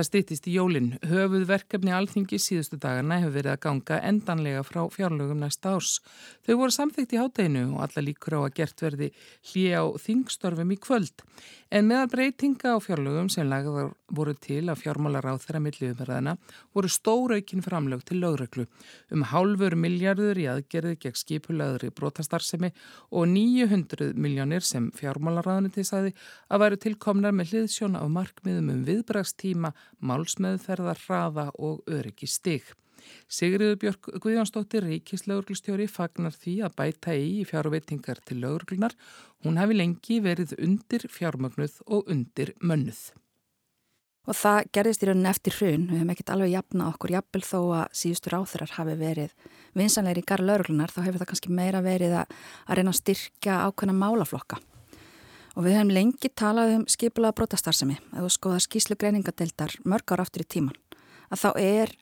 Það 0.00 0.06
stýttist 0.06 0.46
í 0.48 0.52
jólinn. 0.54 0.86
Höfuð 1.04 1.42
verkefni 1.44 1.90
alþingi 1.92 2.38
síðustu 2.40 2.78
dagana 2.80 3.18
hefur 3.20 3.34
verið 3.34 3.52
að 3.52 3.58
ganga 3.66 3.98
endanlega 4.08 4.62
frá 4.64 4.78
fjárlögum 4.94 5.42
næsta 5.44 5.74
árs. 5.76 5.98
Þau 6.46 6.54
voru 6.62 6.72
samþygt 6.72 7.12
í 7.12 7.18
hátteginu 7.20 7.64
og 7.74 7.82
alla 7.84 8.04
líkur 8.06 8.38
á 8.40 8.40
að 8.40 8.54
gert 8.56 8.80
verði 8.80 9.10
hlið 9.50 9.76
á 9.76 9.84
þingstörfum 10.00 10.72
í 10.72 10.78
kvöld. 10.80 11.26
En 11.68 11.90
meðal 11.90 12.08
breytinga 12.14 12.72
á 12.72 12.78
fjárlögum 12.80 13.28
sem 13.28 13.52
lagðar 13.52 13.92
voru 14.16 14.34
til 14.34 14.62
að 14.68 14.80
fjármálar 14.82 15.28
á 15.30 15.34
þeirra 15.40 15.62
milliðumverðana 15.64 16.34
voru 16.76 16.90
stóraukinn 16.90 17.64
framlög 17.64 18.04
til 18.08 18.20
lögreglu 18.22 18.66
um 19.14 19.24
hálfur 19.30 19.76
miljardur 19.78 20.40
í 20.40 20.48
aðgerði 20.50 20.96
gegn 21.04 21.20
skipulaður 21.22 21.86
í 21.88 21.92
brotastarsemi 21.94 22.72
og 23.10 23.30
900 23.32 24.12
miljónir 24.14 24.66
sem 24.66 24.90
fjármálaráðinu 24.98 25.72
til 25.74 25.86
sæði 25.86 26.14
að 26.48 26.64
væru 26.64 26.82
tilkomnar 26.86 27.36
með 27.36 27.54
hliðsjón 27.54 27.98
af 28.00 28.10
markmiðum 28.16 28.74
um 28.74 28.84
viðbragstíma 28.88 29.74
málsmeðferðar, 30.00 31.00
hraða 31.06 31.50
og 31.58 31.82
öryggi 31.90 32.28
stig. 32.30 32.74
Sigriður 33.30 33.78
Björk 33.80 34.10
Guðjónsdóttir 34.22 34.84
ríkislauglustjóri 34.86 35.86
fagnar 35.90 36.34
því 36.36 36.56
að 36.66 36.76
bæta 36.80 37.16
í 37.16 37.46
fjárveitingar 37.48 38.20
til 38.26 38.40
lauglunar. 38.44 38.96
Hún 39.44 39.60
hefði 39.60 39.80
lengi 39.80 40.20
verið 40.24 40.56
undir 40.58 41.08
fjármögnuð 41.08 41.80
og 41.86 42.10
undir 42.12 42.54
mönnuð. 42.60 43.02
Og 44.28 44.36
það 44.36 44.66
gerðist 44.76 45.02
í 45.02 45.08
rauninni 45.08 45.30
eftir 45.30 45.54
hrun, 45.56 45.86
við 45.88 46.00
hefum 46.00 46.10
ekkert 46.12 46.32
alveg 46.34 46.50
jafnað 46.52 46.90
okkur, 46.92 47.12
jafnvel 47.16 47.40
þó 47.46 47.60
að 47.78 47.94
síðustur 48.00 48.36
áþurar 48.36 48.74
hafi 48.76 48.96
verið 49.00 49.46
vinsanleiri 49.80 50.20
í 50.20 50.26
garð 50.28 50.46
lauruglunar, 50.50 50.92
þá 50.92 51.00
hefur 51.06 51.22
það 51.22 51.30
kannski 51.30 51.54
meira 51.56 51.80
verið 51.84 52.16
að, 52.20 52.34
að 52.66 52.78
reyna 52.78 52.92
að 52.92 53.00
styrkja 53.00 53.56
ákveðna 53.64 53.96
málaflokka. 53.96 54.60
Og 55.56 55.64
við 55.66 55.76
hefum 55.78 55.94
lengi 55.96 56.30
talað 56.36 56.74
um 56.76 56.84
skipulaða 56.90 57.38
brotastarsemi, 57.40 57.96
eða 58.12 58.30
skoða 58.30 58.60
skíslu 58.66 58.98
greiningadeildar 59.00 59.78
mörg 59.88 60.12
ára 60.12 60.28
aftur 60.28 60.44
í 60.44 60.50
tíman, 60.52 60.76
að 61.32 61.42
þá 61.46 61.50
er 61.64 61.96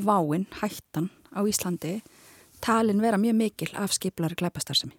váin, 0.00 0.48
hættan 0.62 1.12
á 1.36 1.44
Íslandi 1.44 2.00
talin 2.64 3.04
vera 3.04 3.20
mjög 3.20 3.36
mikil 3.36 3.70
af 3.76 3.94
skipulari 3.94 4.34
glæpastarsemi. 4.34 4.96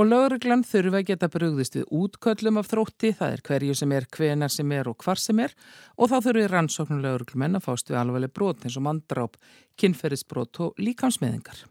Og 0.00 0.06
lauruglan 0.08 0.62
þurfa 0.64 1.02
að 1.02 1.08
geta 1.10 1.28
brugðist 1.28 1.74
við 1.76 1.90
útköllum 1.92 2.56
af 2.56 2.70
þrótti, 2.70 3.10
það 3.18 3.34
er 3.34 3.40
hverju 3.44 3.74
sem 3.76 3.90
er, 3.92 4.06
hvenar 4.08 4.52
sem 4.52 4.70
er 4.72 4.88
og 4.88 5.02
hvar 5.04 5.20
sem 5.20 5.42
er 5.44 5.52
og 6.00 6.08
þá 6.08 6.14
þurfi 6.24 6.44
rannsóknum 6.48 7.02
lauruglumenn 7.04 7.58
að 7.58 7.66
fást 7.66 7.92
við 7.92 7.98
alveg 8.00 8.32
brot 8.32 8.64
eins 8.64 8.78
og 8.80 8.86
mandráp, 8.86 9.36
kynferðisbrot 9.76 10.60
og 10.64 10.80
líkamsmeðingar. 10.80 11.66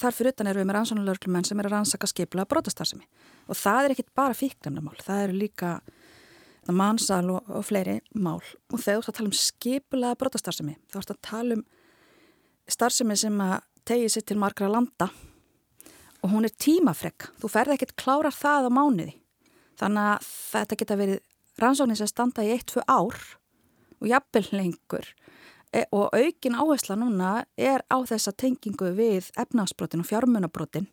Þar 0.00 0.16
fyrir 0.16 0.32
utan 0.32 0.48
eru 0.48 0.62
við 0.62 0.70
með 0.70 0.78
rannsóknum 0.78 1.10
lauruglumenn 1.10 1.44
sem 1.44 1.60
er 1.60 1.68
að 1.68 1.74
rannsaka 1.74 2.08
skipla 2.08 2.46
brotastarsemi 2.48 3.04
og 3.52 3.60
það 3.60 3.82
er 3.82 3.96
ekkit 3.98 4.10
bara 4.16 4.38
fíknarnamál, 4.38 4.96
það 5.04 5.26
eru 5.26 5.36
líka 5.42 5.74
mannsal 6.72 7.28
og, 7.34 7.52
og 7.52 7.68
fleiri 7.68 7.98
mál. 8.16 8.40
Og 8.72 8.80
þegar 8.80 8.96
þú 8.96 9.04
ert 9.04 9.12
að 9.12 9.20
tala 9.20 9.28
um 9.34 9.36
skipulaða 9.42 10.20
brotastarsemi, 10.24 10.78
þá 10.88 10.98
ert 11.02 11.14
að 11.18 11.22
tala 11.28 11.60
um 11.60 11.68
starfsemi 12.64 13.20
sem 13.26 13.44
að 13.44 13.58
tegi 13.84 14.08
sér 14.08 14.28
til 14.32 14.40
margra 14.40 14.72
landa 14.72 15.12
og 16.24 16.32
hún 16.32 16.48
er 16.48 16.54
tímafreg. 16.56 17.28
Þú 17.36 17.50
ferði 17.52 17.76
ekkert 17.76 17.96
klárar 18.00 18.34
það 18.34 18.68
á 18.68 18.70
mánuði. 18.72 19.14
Þannig 19.76 20.10
að 20.14 20.28
þetta 20.54 20.78
geta 20.80 20.98
verið 20.98 21.22
rannsóknir 21.60 22.00
sem 22.00 22.10
standa 22.10 22.44
í 22.46 22.54
1-2 22.54 22.84
ár 22.88 23.18
og 24.00 24.08
jafnvel 24.08 24.46
lengur 24.54 25.06
e, 25.74 25.84
og 25.92 26.14
aukin 26.14 26.56
áhersla 26.58 26.96
núna 26.98 27.44
er 27.56 27.84
á 27.90 27.98
þessa 28.06 28.34
tengingu 28.34 28.92
við 28.96 29.30
efnagsbrotin 29.38 30.02
og 30.02 30.08
fjármunabrotin 30.10 30.88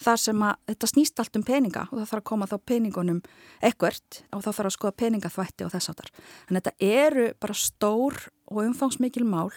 þar 0.00 0.20
sem 0.22 0.42
að 0.46 0.58
þetta 0.70 0.90
snýst 0.90 1.22
allt 1.22 1.38
um 1.38 1.46
peninga 1.46 1.86
og 1.90 1.98
það 1.98 2.10
þarf 2.10 2.20
að 2.22 2.28
koma 2.30 2.48
þá 2.50 2.56
peningunum 2.70 3.22
ekkert 3.66 4.22
og 4.32 4.44
þá 4.44 4.50
þarf 4.50 4.68
að 4.70 4.76
skoða 4.76 4.98
peningaþvætti 5.02 5.66
og 5.66 5.72
þess 5.74 5.92
áttar. 5.92 6.12
Þannig 6.48 6.60
að 6.60 6.68
þetta 6.68 6.92
eru 7.04 7.26
bara 7.42 7.58
stór 7.60 8.20
og 8.50 8.62
umfangsmikil 8.64 9.26
mál 9.28 9.50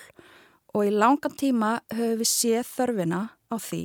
og 0.74 0.82
í 0.84 0.92
langan 0.94 1.38
tíma 1.40 1.78
höfum 1.94 2.20
við 2.20 2.30
séð 2.30 2.74
þörfina 2.74 3.22
á 3.48 3.56
því 3.56 3.84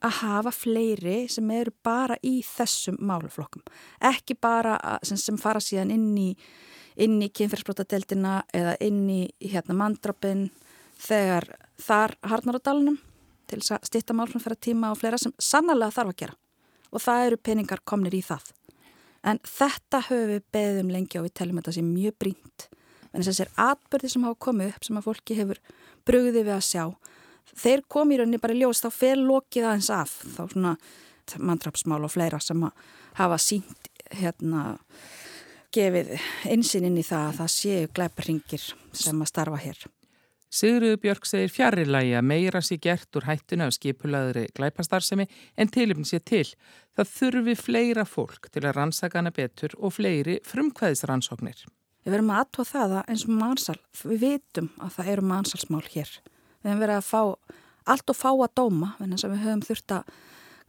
að 0.00 0.16
hafa 0.22 0.52
fleiri 0.54 1.18
sem 1.28 1.50
eru 1.52 1.72
bara 1.84 2.16
í 2.24 2.40
þessum 2.46 2.96
máluflokkum. 3.04 3.62
Ekki 4.00 4.36
bara 4.40 4.78
sem, 5.06 5.18
sem 5.20 5.38
fara 5.40 5.60
síðan 5.60 5.92
inn 5.94 6.10
í, 6.18 6.30
í 6.96 7.30
kynferðsbrotadeildina 7.36 8.40
eða 8.56 8.76
inn 8.84 9.04
í 9.12 9.22
hérna, 9.44 9.76
mandrapin 9.76 10.48
þegar 11.00 11.48
þar 11.80 12.16
harnar 12.32 12.60
á 12.60 12.66
dalunum 12.70 12.98
til 13.50 13.60
að 13.60 13.84
stýtta 13.88 14.16
málframfæra 14.16 14.56
tíma 14.56 14.92
og 14.92 15.00
fleira 15.00 15.18
sem 15.18 15.34
sannlega 15.42 15.94
þarf 15.94 16.14
að 16.14 16.20
gera. 16.24 16.38
Og 16.90 17.02
það 17.02 17.26
eru 17.26 17.38
peningar 17.50 17.84
komnir 17.86 18.16
í 18.16 18.22
það. 18.24 18.50
En 19.26 19.40
þetta 19.44 20.00
höfum 20.08 20.30
við 20.32 20.44
beðum 20.54 20.92
lengi 20.94 21.18
og 21.20 21.26
við 21.26 21.36
teljum 21.38 21.60
þetta 21.60 21.74
sem 21.76 21.88
mjög 21.92 22.16
brínt. 22.22 22.68
En 23.10 23.26
þessir 23.26 23.50
atbyrði 23.58 24.12
sem 24.12 24.24
hafa 24.24 24.38
komið 24.46 24.72
upp 24.72 24.86
sem 24.86 24.98
að 25.00 25.06
fólki 25.08 25.36
hefur 25.38 25.60
brugðið 26.08 26.46
við 26.46 26.54
að 26.54 26.66
sjá 26.66 26.84
þeir 27.58 27.84
komi 27.88 28.16
í 28.16 28.20
rauninni 28.20 28.42
bara 28.42 28.56
ljós 28.56 28.82
þá 28.84 28.90
fer 28.94 29.20
lokið 29.20 29.68
aðeins 29.68 29.90
af 29.94 30.16
þá 30.36 30.42
svona 30.52 30.74
mandrapsmál 31.38 32.02
og 32.04 32.12
fleira 32.12 32.40
sem 32.42 32.62
að 32.66 32.84
hafa 33.20 33.38
sínt 33.42 33.90
hérna 34.18 34.76
gefið 35.74 36.16
einsinn 36.50 36.88
inn 36.88 36.98
í 36.98 37.06
það 37.06 37.28
að 37.28 37.40
það 37.40 37.54
séu 37.54 37.88
glæparringir 37.94 38.68
sem 38.96 39.22
að 39.22 39.30
starfa 39.30 39.60
hér. 39.62 39.82
Sigurður 40.50 40.96
Björk 40.98 41.28
segir 41.30 41.52
fjarrilagi 41.54 42.16
að 42.18 42.26
meira 42.26 42.60
sé 42.66 42.74
gert 42.82 43.14
úr 43.14 43.28
hættinu 43.28 43.68
af 43.68 43.76
skipulaðri 43.76 44.48
glæpastarsemi 44.56 45.28
en 45.54 45.70
tilipin 45.70 46.08
sé 46.08 46.18
til. 46.18 46.48
Það 46.98 47.12
þurfi 47.12 47.54
fleira 47.60 48.02
fólk 48.02 48.50
til 48.50 48.64
að 48.64 48.74
rannsaka 48.80 49.20
hana 49.20 49.30
betur 49.30 49.76
og 49.78 49.94
fleiri 49.94 50.40
frumkvæðisrannsóknir. 50.50 51.62
Við 52.02 52.16
verum 52.16 52.34
að 52.34 52.42
aðtóa 52.42 52.66
það 52.66 52.96
að 52.98 53.14
eins 53.14 53.24
og 53.28 53.32
mannsal, 53.36 53.78
við 54.02 54.24
vitum 54.24 54.72
að 54.82 54.94
það 54.96 55.12
eru 55.14 55.26
mannsalsmál 55.30 55.84
hér 55.92 56.18
Við 56.60 56.70
höfum 56.70 56.84
verið 56.84 57.00
að 57.00 57.08
fá 57.08 57.22
allt 57.90 58.12
og 58.12 58.18
fá 58.18 58.30
að 58.30 58.54
dóma, 58.60 58.94
við 59.00 59.44
höfum 59.44 59.66
þurft 59.66 59.94
að 59.96 60.16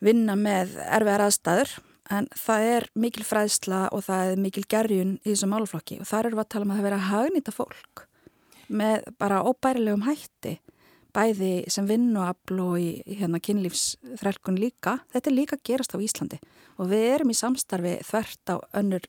vinna 0.01 0.35
með 0.39 0.77
erfiðar 0.87 1.25
aðstæður 1.27 1.73
en 2.11 2.27
það 2.35 2.67
er 2.75 2.87
mikil 2.99 3.25
fræðsla 3.27 3.81
og 3.95 4.05
það 4.07 4.31
er 4.31 4.41
mikil 4.41 4.63
gerjun 4.69 5.13
í 5.21 5.29
þessum 5.29 5.53
málflokki 5.53 5.99
og 6.01 6.09
þar 6.09 6.29
eru 6.29 6.39
við 6.39 6.43
að 6.43 6.51
tala 6.55 6.65
um 6.65 6.73
að 6.73 6.79
það 6.79 6.87
verið 6.87 6.97
að 6.97 7.11
hagnýta 7.11 7.53
fólk 7.55 8.03
með 8.71 9.07
bara 9.21 9.43
óbærilegum 9.45 10.05
hætti 10.07 10.55
bæði 11.15 11.51
sem 11.71 11.87
vinnuafl 11.87 12.59
og 12.63 12.75
í 12.79 13.17
hérna 13.19 13.41
kynlífsþrælkun 13.43 14.59
líka. 14.59 14.99
Þetta 15.11 15.29
er 15.29 15.35
líka 15.35 15.59
gerast 15.59 15.95
á 15.95 15.99
Íslandi 15.99 16.39
og 16.79 16.91
við 16.91 17.07
erum 17.17 17.33
í 17.33 17.37
samstarfi 17.37 17.97
þvert 18.07 18.53
á 18.53 18.55
önnur 18.79 19.07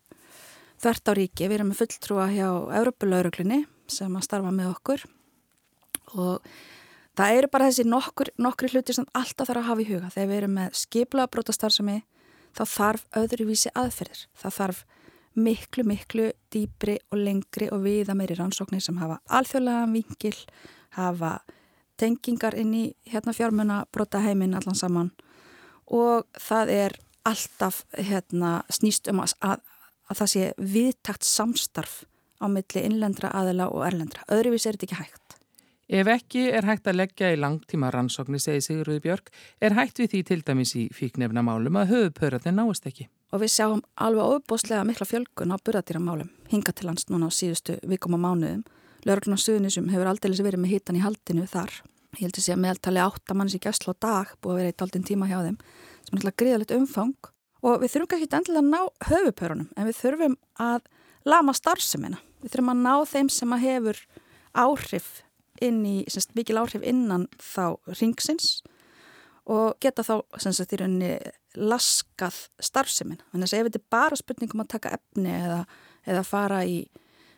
þvert 0.83 1.11
á 1.11 1.12
ríki. 1.15 1.47
Við 1.47 1.61
erum 1.61 1.71
með 1.71 1.83
fulltrúa 1.85 2.29
hjá 2.35 2.49
Europalauruglunni 2.81 3.62
sem 3.91 4.19
að 4.19 4.27
starfa 4.27 4.55
með 4.55 4.73
okkur 4.75 5.07
og 6.14 6.47
það 7.19 7.37
eru 7.38 7.50
bara 7.52 7.69
þessi 7.71 7.87
nokkur, 7.88 8.33
nokkri 8.40 8.71
hluti 8.73 8.97
sem 8.97 9.09
alltaf 9.16 9.50
þarf 9.50 9.62
að 9.62 9.69
hafa 9.69 9.85
í 9.85 9.88
huga. 9.90 10.11
Þegar 10.14 10.31
við 10.31 10.40
erum 10.40 10.57
með 10.59 10.81
skipla 10.83 11.28
brotastarfsemi 11.33 11.99
þá 12.57 12.64
þarf 12.69 13.07
öðruvísi 13.23 13.73
aðferðir. 13.78 14.26
Það 14.38 14.59
þarf 14.59 14.85
miklu 15.33 15.85
miklu 15.88 16.28
dýbri 16.52 16.99
og 17.11 17.21
lengri 17.25 17.69
og 17.73 17.85
viða 17.87 18.16
meiri 18.16 18.37
rannsóknir 18.37 18.83
sem 18.85 18.99
hafa 19.00 19.16
alþjóðlega 19.33 19.87
vingil 19.88 20.37
hafa 20.99 21.38
tengingar 22.00 22.57
inn 22.59 22.75
í 22.76 22.85
hérna 23.09 23.33
fjármuna 23.37 23.83
brotaheimin 23.92 24.57
allan 24.59 24.76
saman. 24.76 25.12
Og 25.88 26.26
það 26.37 26.73
er 26.76 26.97
alltaf 27.28 27.85
hérna 27.97 28.62
snýst 28.73 29.09
um 29.09 29.23
að, 29.23 29.37
að, 29.40 29.61
að 30.11 30.23
það 30.23 30.33
sé 30.35 30.49
viðtakt 30.59 31.28
samstarf 31.28 32.02
á 32.42 32.47
milli 32.50 32.83
innlendra 32.83 33.31
aðila 33.33 33.71
og 33.71 33.87
erlendra. 33.87 34.26
Öðruvísi 34.33 34.69
er 34.69 34.76
þetta 34.76 34.90
ekki 34.90 35.00
hægt 35.04 35.42
Ef 35.91 36.09
ekki 36.09 36.45
er 36.55 36.65
hægt 36.65 36.87
að 36.87 37.01
leggja 37.01 37.33
í 37.35 37.39
langtíma 37.41 37.91
rannsóknir, 37.93 38.41
segi 38.41 38.62
Sigurður 38.62 39.01
Björk, 39.03 39.33
er 39.61 39.75
hægt 39.77 39.99
við 39.99 40.12
því 40.12 40.21
til 40.29 40.39
dæmis 40.47 40.75
í 40.79 40.85
fíknefnamálum 40.95 41.79
að 41.81 41.91
höfupöratin 41.93 42.57
náist 42.57 42.87
ekki. 42.87 43.09
Og 43.33 43.43
við 43.43 43.51
sjáum 43.57 43.83
alveg 43.97 44.37
óbúslega 44.37 44.85
mikla 44.87 45.09
fjölgun 45.09 45.53
á 45.53 45.57
burðatýramálum, 45.59 46.31
hinga 46.53 46.73
til 46.73 46.89
hans 46.89 47.09
núna 47.11 47.29
á 47.29 47.33
síðustu 47.35 47.81
vikum 47.83 48.15
og 48.15 48.23
mánuðum. 48.23 48.62
Lörglun 49.03 49.35
og 49.35 49.43
Suðunisum 49.43 49.91
hefur 49.91 50.07
aldrei 50.07 50.37
verið 50.37 50.62
með 50.62 50.75
hitan 50.77 51.01
í 51.01 51.03
haldinu 51.03 51.49
þar. 51.51 51.75
Ég 52.12 52.29
held 52.29 52.39
að 52.39 52.45
sé 52.45 52.55
að 52.55 52.62
meðaltali 52.62 53.03
áttamannis 53.03 53.57
í 53.57 53.61
gæsla 53.65 53.95
og 53.95 54.01
dag 54.05 54.33
búið 54.45 54.53
að 54.53 54.59
vera 54.61 54.71
eitt 54.71 54.85
aldinn 54.85 55.07
tíma 55.09 55.29
hjá 55.31 55.39
þeim, 55.43 55.57
sem 56.05 56.12
er 56.12 56.21
alltaf 56.21 56.37
gríðalegt 56.39 56.75
umfang. 56.77 57.31
Og 57.62 57.83
við 57.83 57.95
þurfum 57.95 58.11
kannski 58.12 58.37
endilega 58.37 58.62
að 58.62 58.69
ná 58.69 59.09
höfupörunum, 59.09 59.69
en 59.75 59.89
við 59.89 59.99
þurfum 59.99 60.37
að 60.61 60.87
lama 61.25 61.55
starfsemina. 61.57 62.21
Við 62.45 62.53
þurfum 62.53 62.73
að 62.75 62.83
ná 62.85 62.95
þeim 63.09 63.33
sem 63.33 63.57
að 63.57 63.65
hefur 63.65 64.03
áhrif 64.53 65.09
inn 65.62 65.83
í 65.87 65.97
semst, 66.11 66.35
mikil 66.38 66.59
áhrif 66.61 66.85
innan 66.87 67.28
þá 67.40 67.78
ringsins 67.99 68.61
og 69.50 69.78
geta 69.83 70.04
þá 70.07 70.14
semst, 70.38 70.73
í 70.73 70.81
rauninni 70.81 71.14
laskað 71.59 72.45
starfseminn. 72.62 73.23
Þannig 73.33 73.49
að 73.49 73.59
ef 73.59 73.69
þetta 73.69 73.81
er 73.81 73.88
bara 73.97 74.19
spurningum 74.19 74.64
að 74.64 74.73
taka 74.76 74.97
efni 74.99 75.33
eða, 75.35 75.62
eða 76.07 76.26
fara 76.26 76.62
í 76.64 76.83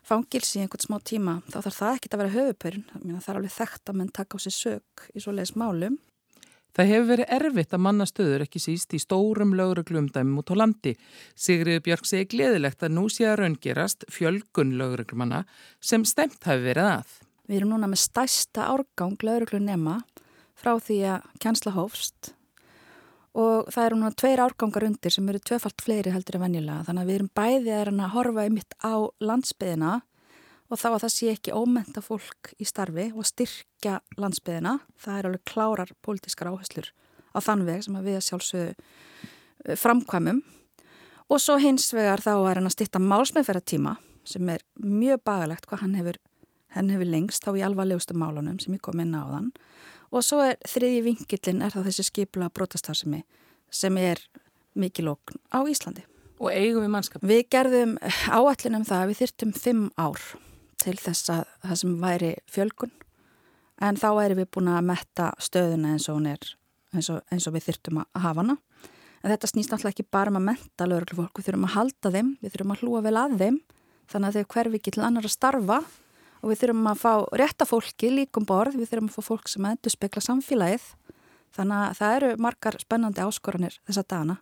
fangilsi 0.04 0.58
í 0.58 0.64
einhvern 0.64 0.84
smá 0.84 0.98
tíma 1.00 1.38
þá 1.48 1.60
þarf 1.62 1.78
það 1.78 1.94
ekki 1.98 2.10
að 2.10 2.22
vera 2.22 2.34
höfupörun. 2.34 2.88
Það 2.92 3.30
er 3.32 3.38
alveg 3.40 3.54
þekkt 3.54 3.92
að 3.92 4.00
menn 4.00 4.12
taka 4.18 4.36
á 4.36 4.44
sig 4.44 4.56
sög 4.56 5.06
í 5.14 5.24
svoleiðis 5.24 5.56
málum. 5.60 5.96
Það 6.74 6.88
hefur 6.90 7.06
verið 7.12 7.32
erfitt 7.36 7.74
að 7.76 7.82
manna 7.86 8.04
stöður 8.10 8.42
ekki 8.48 8.60
síst 8.62 8.94
í 8.96 8.98
stórum 8.98 9.52
lögreglumdæmum 9.54 10.40
út 10.42 10.50
á 10.50 10.54
landi. 10.58 10.96
Sigriður 11.38 11.84
Björg 11.86 12.08
segi 12.10 12.26
gleðilegt 12.32 12.82
að 12.82 12.96
nú 12.96 13.04
sé 13.12 13.28
að 13.30 13.44
raungerast 13.44 14.08
fjölgun 14.10 14.74
lögreglumanna 14.80 15.44
sem 15.78 16.02
stemt 16.02 16.42
hafi 16.42 16.66
verið 16.66 16.90
að. 16.96 17.14
Við 17.48 17.60
erum 17.60 17.74
núna 17.74 17.90
með 17.90 18.04
stæsta 18.04 18.70
árgang 18.72 19.18
lauruglu 19.20 19.60
nema 19.60 19.98
frá 20.56 20.78
því 20.80 20.98
að 21.12 21.28
kjænsla 21.42 21.74
hófst. 21.76 22.32
Og 23.34 23.68
það 23.74 23.86
eru 23.88 23.98
núna 23.98 24.14
tveir 24.14 24.40
árgangar 24.44 24.86
undir 24.86 25.12
sem 25.12 25.28
eru 25.28 25.40
tvefalt 25.42 25.82
fleiri 25.82 26.12
heldur 26.14 26.38
en 26.38 26.44
venjulega. 26.46 26.86
Þannig 26.86 27.02
að 27.02 27.10
við 27.10 27.18
erum 27.18 27.30
bæðið 27.34 27.90
að 27.90 28.12
horfa 28.14 28.46
ymitt 28.48 28.76
á 28.78 28.94
landsbyðina 29.20 29.94
og 30.70 30.80
þá 30.80 30.88
að 30.92 31.00
það 31.02 31.12
sé 31.12 31.30
ekki 31.34 31.54
ómenta 31.54 32.02
fólk 32.04 32.52
í 32.56 32.66
starfi 32.68 33.08
og 33.12 33.26
styrkja 33.28 33.98
landsbyðina. 34.22 34.78
Það 35.02 35.18
er 35.18 35.28
alveg 35.28 35.44
klárar 35.50 35.92
pólitískar 36.06 36.52
áherslur 36.54 36.92
á 37.34 37.38
þann 37.42 37.66
veg 37.66 37.82
sem 37.84 37.98
við 38.06 38.20
sjálfsögðu 38.24 38.70
eh, 38.72 39.76
framkvæmum. 39.76 40.40
Og 41.32 41.40
svo 41.40 41.58
hins 41.60 41.90
vegar 41.96 42.22
þá 42.22 42.34
er 42.36 42.60
hann 42.60 42.68
að 42.70 42.76
styrta 42.76 43.02
málsmeðferðartíma 43.02 43.96
sem 44.28 44.48
er 44.52 44.62
mjög 44.80 45.20
bagalegt 45.26 45.66
hvað 45.68 45.84
hann 45.84 45.98
hefur 45.98 46.20
henn 46.74 46.90
hefur 46.92 47.10
lengst 47.10 47.44
þá 47.46 47.52
í 47.54 47.64
alvarlegustu 47.66 48.16
málunum 48.18 48.58
sem 48.62 48.76
ég 48.76 48.82
kom 48.84 49.00
inn 49.02 49.14
á 49.16 49.24
þann 49.26 49.52
og 50.14 50.24
svo 50.24 50.40
er 50.44 50.58
þriði 50.68 51.04
vingillin 51.08 51.62
er 51.64 51.74
þá 51.74 51.84
þessi 51.88 52.06
skipula 52.08 52.50
brotastarðsemi 52.54 53.22
sem 53.74 53.96
er 53.98 54.20
mikið 54.78 55.08
lókn 55.08 55.40
á 55.50 55.62
Íslandi. 55.66 56.04
Og 56.42 56.50
eigum 56.50 56.82
við 56.84 56.92
mannskap? 56.92 57.22
Við 57.22 57.46
gerðum 57.50 57.96
áallin 58.30 58.78
um 58.80 58.86
það 58.86 59.00
að 59.02 59.10
við 59.10 59.20
þyrtum 59.22 59.54
fimm 59.56 59.86
ár 59.98 60.20
til 60.82 60.96
þess 61.00 61.30
að 61.32 61.42
það 61.62 61.80
sem 61.80 61.96
væri 62.02 62.32
fjölgun 62.50 62.92
en 63.82 63.98
þá 63.98 64.08
erum 64.24 64.42
við 64.42 64.50
búin 64.54 64.70
að 64.70 64.86
metta 64.90 65.30
stöðuna 65.42 65.94
eins 65.94 66.08
og, 66.12 66.20
er, 66.28 66.52
eins 66.94 67.10
og, 67.10 67.22
eins 67.32 67.48
og 67.48 67.56
við 67.56 67.68
þyrtum 67.70 68.02
að 68.02 68.22
hafa 68.26 68.44
hana. 68.44 68.56
En 69.24 69.32
þetta 69.32 69.50
snýst 69.50 69.72
náttúrulega 69.72 69.94
ekki 69.94 70.12
bara 70.12 70.30
um 70.30 70.38
að 70.38 70.46
menta 70.50 70.86
lögurlufólk, 70.86 71.38
við 71.38 71.46
þurfum 71.48 71.68
að 71.70 71.74
halda 71.78 72.10
þeim, 72.12 72.32
við 72.42 72.54
þurfum 72.54 72.74
að 72.74 72.82
hlúa 72.82 73.04
vel 73.06 73.16
að 73.16 73.36
þeim 73.40 73.60
þannig 74.12 74.28
að 74.28 74.36
þau 74.36 74.54
hverfi 74.54 74.80
ekki 74.80 74.92
til 74.94 75.04
annar 75.06 75.28
að 75.28 75.32
starfa 75.32 75.78
og 76.44 76.52
við 76.52 76.60
þurfum 76.60 76.88
að 76.90 77.00
fá 77.00 77.12
rétta 77.40 77.66
fólki 77.68 78.10
líkum 78.12 78.44
borð, 78.44 78.76
við 78.76 78.90
þurfum 78.90 79.08
að 79.08 79.16
fá 79.16 79.28
fólk 79.30 79.48
sem 79.48 79.68
endur 79.70 79.94
spekla 79.94 80.22
samfélagið 80.24 80.88
þannig 81.54 81.78
að 81.78 81.94
það 82.00 82.16
eru 82.18 82.34
margar 82.44 82.76
spennandi 82.82 83.24
áskoranir 83.24 83.78
þessa 83.86 84.04
dana. 84.10 84.36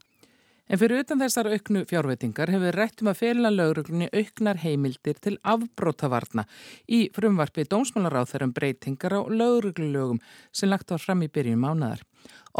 En 0.72 0.80
fyrir 0.80 1.02
utan 1.02 1.20
þessar 1.20 1.50
auknu 1.52 1.82
fjárveitingar 1.90 2.50
hefur 2.54 2.76
rættum 2.78 3.10
að 3.10 3.18
felina 3.18 3.50
lauruglunni 3.52 4.08
auknar 4.14 4.60
heimildir 4.62 5.18
til 5.20 5.34
afbrótavarna 5.42 6.46
í 6.88 7.04
frumvarfi 7.12 7.66
dómsmálaráþarum 7.68 8.54
breytingar 8.56 9.18
á 9.18 9.20
lauruglulögum 9.26 10.22
sem 10.54 10.72
lagt 10.72 10.94
var 10.94 11.02
fram 11.02 11.26
í 11.26 11.28
byrjun 11.28 11.60
mánaðar. 11.60 12.00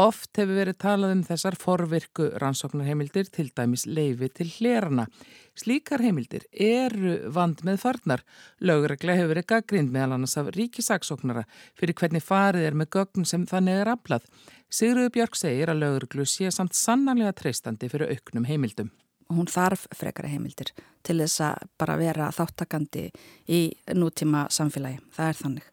Oft 0.01 0.39
hefur 0.39 0.57
verið 0.57 0.79
talað 0.81 1.11
um 1.13 1.19
þessar 1.27 1.57
forvirku 1.61 2.31
rannsóknarheimildir 2.41 3.27
til 3.29 3.51
dæmis 3.53 3.85
leifi 3.85 4.29
til 4.33 4.49
hlerana. 4.55 5.05
Slíkar 5.53 6.01
heimildir 6.01 6.47
eru 6.51 7.19
vand 7.35 7.61
með 7.67 7.77
farnar. 7.83 8.23
Lögreglega 8.57 9.19
hefur 9.19 9.35
verið 9.35 9.49
gaggrind 9.51 9.93
meðal 9.93 10.17
annars 10.17 10.33
af 10.41 10.49
ríkisaksóknara 10.55 11.45
fyrir 11.77 11.97
hvernig 11.99 12.25
farið 12.25 12.65
er 12.71 12.79
með 12.79 12.89
gögn 12.97 13.29
sem 13.29 13.45
þannig 13.45 13.83
er 13.83 13.93
aflað. 13.93 14.25
Sigruður 14.73 15.13
Björg 15.13 15.37
segir 15.37 15.69
að 15.69 15.83
lögreglu 15.83 16.25
sé 16.25 16.49
samt 16.49 16.73
sannanlega 16.73 17.35
treystandi 17.37 17.91
fyrir 17.91 18.15
auknum 18.15 18.49
heimildum. 18.49 18.89
Hún 19.33 19.45
þarf 19.49 19.85
frekara 19.95 20.29
heimildir 20.31 20.73
til 21.05 21.19
þess 21.21 21.43
að 21.45 21.67
bara 21.79 21.99
vera 22.01 22.31
þáttakandi 22.33 23.05
í 23.53 23.61
nútíma 23.93 24.47
samfélagi. 24.53 24.99
Það 25.13 25.29
er 25.29 25.39
þannig. 25.43 25.72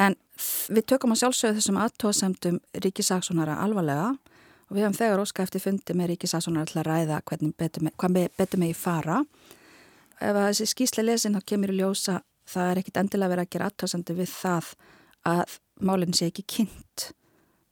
En 0.00 0.16
við 0.72 0.86
tökum 0.94 1.12
að 1.12 1.22
sjálfsögðu 1.24 1.58
þessum 1.58 1.80
aðtóðsemdum 1.82 2.58
ríkisaksónara 2.86 3.58
alvarlega 3.60 4.14
og 4.14 4.72
við 4.72 4.84
hefum 4.84 4.96
þegar 4.96 5.22
óska 5.24 5.44
eftir 5.44 5.64
fundi 5.64 5.96
með 5.98 6.14
ríkisaksónara 6.14 6.70
til 6.70 6.80
að 6.80 6.88
ræða 6.88 7.20
betur 7.58 7.90
hvað 8.00 8.18
betur 8.38 8.62
með 8.62 8.72
í 8.72 8.78
fara. 8.78 9.20
Ef 10.20 10.36
þessi 10.36 10.68
skýsle 10.72 11.04
lesin 11.04 11.36
þá 11.36 11.44
kemur 11.52 11.74
í 11.74 11.80
ljósa 11.80 12.20
það 12.50 12.70
er 12.70 12.80
ekkit 12.80 13.00
endilega 13.02 13.34
verið 13.34 13.46
að 13.46 13.52
gera 13.54 13.70
aðtóðsemdu 13.70 14.16
við 14.18 14.32
það 14.32 14.72
að 15.30 15.56
málinn 15.84 16.16
sé 16.16 16.30
ekki 16.30 16.46
kynnt 16.48 17.10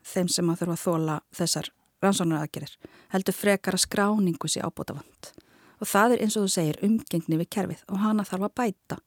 þeim 0.08 0.30
sem 0.32 0.50
að 0.50 0.62
þurfa 0.62 0.76
að 0.76 0.84
þóla 0.84 1.18
þessar 1.34 1.72
rannsónar 2.04 2.44
aðgerir. 2.44 2.72
Heldur 3.12 3.36
frekara 3.36 3.80
skráningu 3.80 4.50
sé 4.50 4.62
ábúta 4.62 4.96
vant. 4.96 5.32
Og 5.78 5.88
það 5.88 6.14
er 6.14 6.24
eins 6.24 6.36
og 6.38 6.46
þú 6.46 6.52
segir 6.52 6.80
umgengni 6.84 7.38
við 7.40 7.50
kerfið 7.54 7.84
og 7.88 8.02
hana 8.02 8.26
þarf 8.26 8.48
að 8.48 8.56
bæta. 8.60 8.98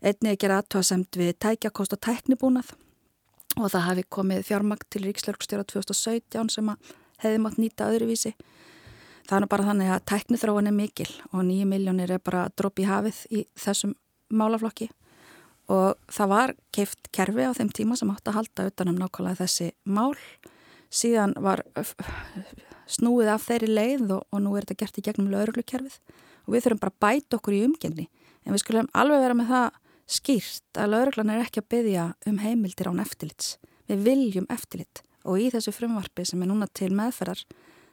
Einni 0.00 0.32
að 0.32 0.38
gera 0.40 0.60
aðtöðasemt 0.60 1.16
við 1.20 1.34
tækjakost 1.44 1.92
og 1.92 2.00
tæknibúnað 2.06 2.70
og 3.58 3.66
það 3.68 3.82
hafi 3.84 4.04
komið 4.16 4.46
fjármakt 4.48 4.86
til 4.88 5.02
Ríkslörgstjóra 5.04 5.66
2017 5.68 6.52
sem 6.54 6.70
hefði 7.20 7.40
mátt 7.44 7.58
nýta 7.60 7.90
öðruvísi. 7.92 8.32
Það 9.26 9.36
er 9.36 9.44
nú 9.44 9.50
bara 9.52 9.66
þannig 9.66 9.90
að 9.92 10.06
tæknithráin 10.08 10.70
er 10.70 10.76
mikil 10.76 11.10
og 11.30 11.44
nýju 11.44 11.66
miljónir 11.68 12.14
er 12.16 12.22
bara 12.24 12.46
dropp 12.56 12.80
í 12.80 12.86
hafið 12.88 13.18
í 13.28 13.42
þessum 13.60 13.92
málaflokki 14.32 14.88
og 15.70 16.00
það 16.10 16.32
var 16.32 16.54
keift 16.74 17.10
kerfi 17.14 17.44
á 17.46 17.52
þeim 17.54 17.70
tíma 17.76 17.98
sem 17.98 18.10
átt 18.10 18.30
að 18.30 18.38
halda 18.40 18.66
utanum 18.70 18.96
nákvæmlega 18.98 19.42
þessi 19.44 19.68
mál. 19.84 20.16
Síðan 20.90 21.36
var 21.38 21.62
snúið 22.90 23.34
af 23.36 23.44
þeirri 23.46 23.68
leið 23.70 24.16
og, 24.16 24.24
og 24.32 24.42
nú 24.42 24.56
er 24.56 24.64
þetta 24.64 24.80
gert 24.80 24.98
í 24.98 25.04
gegnum 25.06 25.30
lauruglukerfið 25.30 26.00
og 26.46 26.56
við 26.56 26.64
þurfum 26.64 26.82
bara 26.82 26.96
að 26.96 27.04
bæta 27.04 27.38
okkur 27.38 27.58
í 27.58 27.62
umgengni 27.68 28.08
en 28.46 28.56
við 28.56 28.64
skulum 28.64 28.90
alveg 28.96 29.22
vera 29.22 29.36
með 29.38 29.52
það 29.52 29.79
skýrt 30.10 30.80
að 30.80 30.94
lauruglan 30.94 31.32
er 31.34 31.44
ekki 31.44 31.62
að 31.62 31.70
byggja 31.74 32.06
um 32.26 32.40
heimildir 32.42 32.90
án 32.90 33.02
eftirlits. 33.02 33.56
Við 33.90 34.04
viljum 34.06 34.48
eftirlit 34.50 35.02
og 35.28 35.40
í 35.40 35.50
þessu 35.52 35.74
frumvarfi 35.74 36.24
sem 36.26 36.42
er 36.42 36.50
núna 36.50 36.68
til 36.74 36.90
meðferðar 36.96 37.44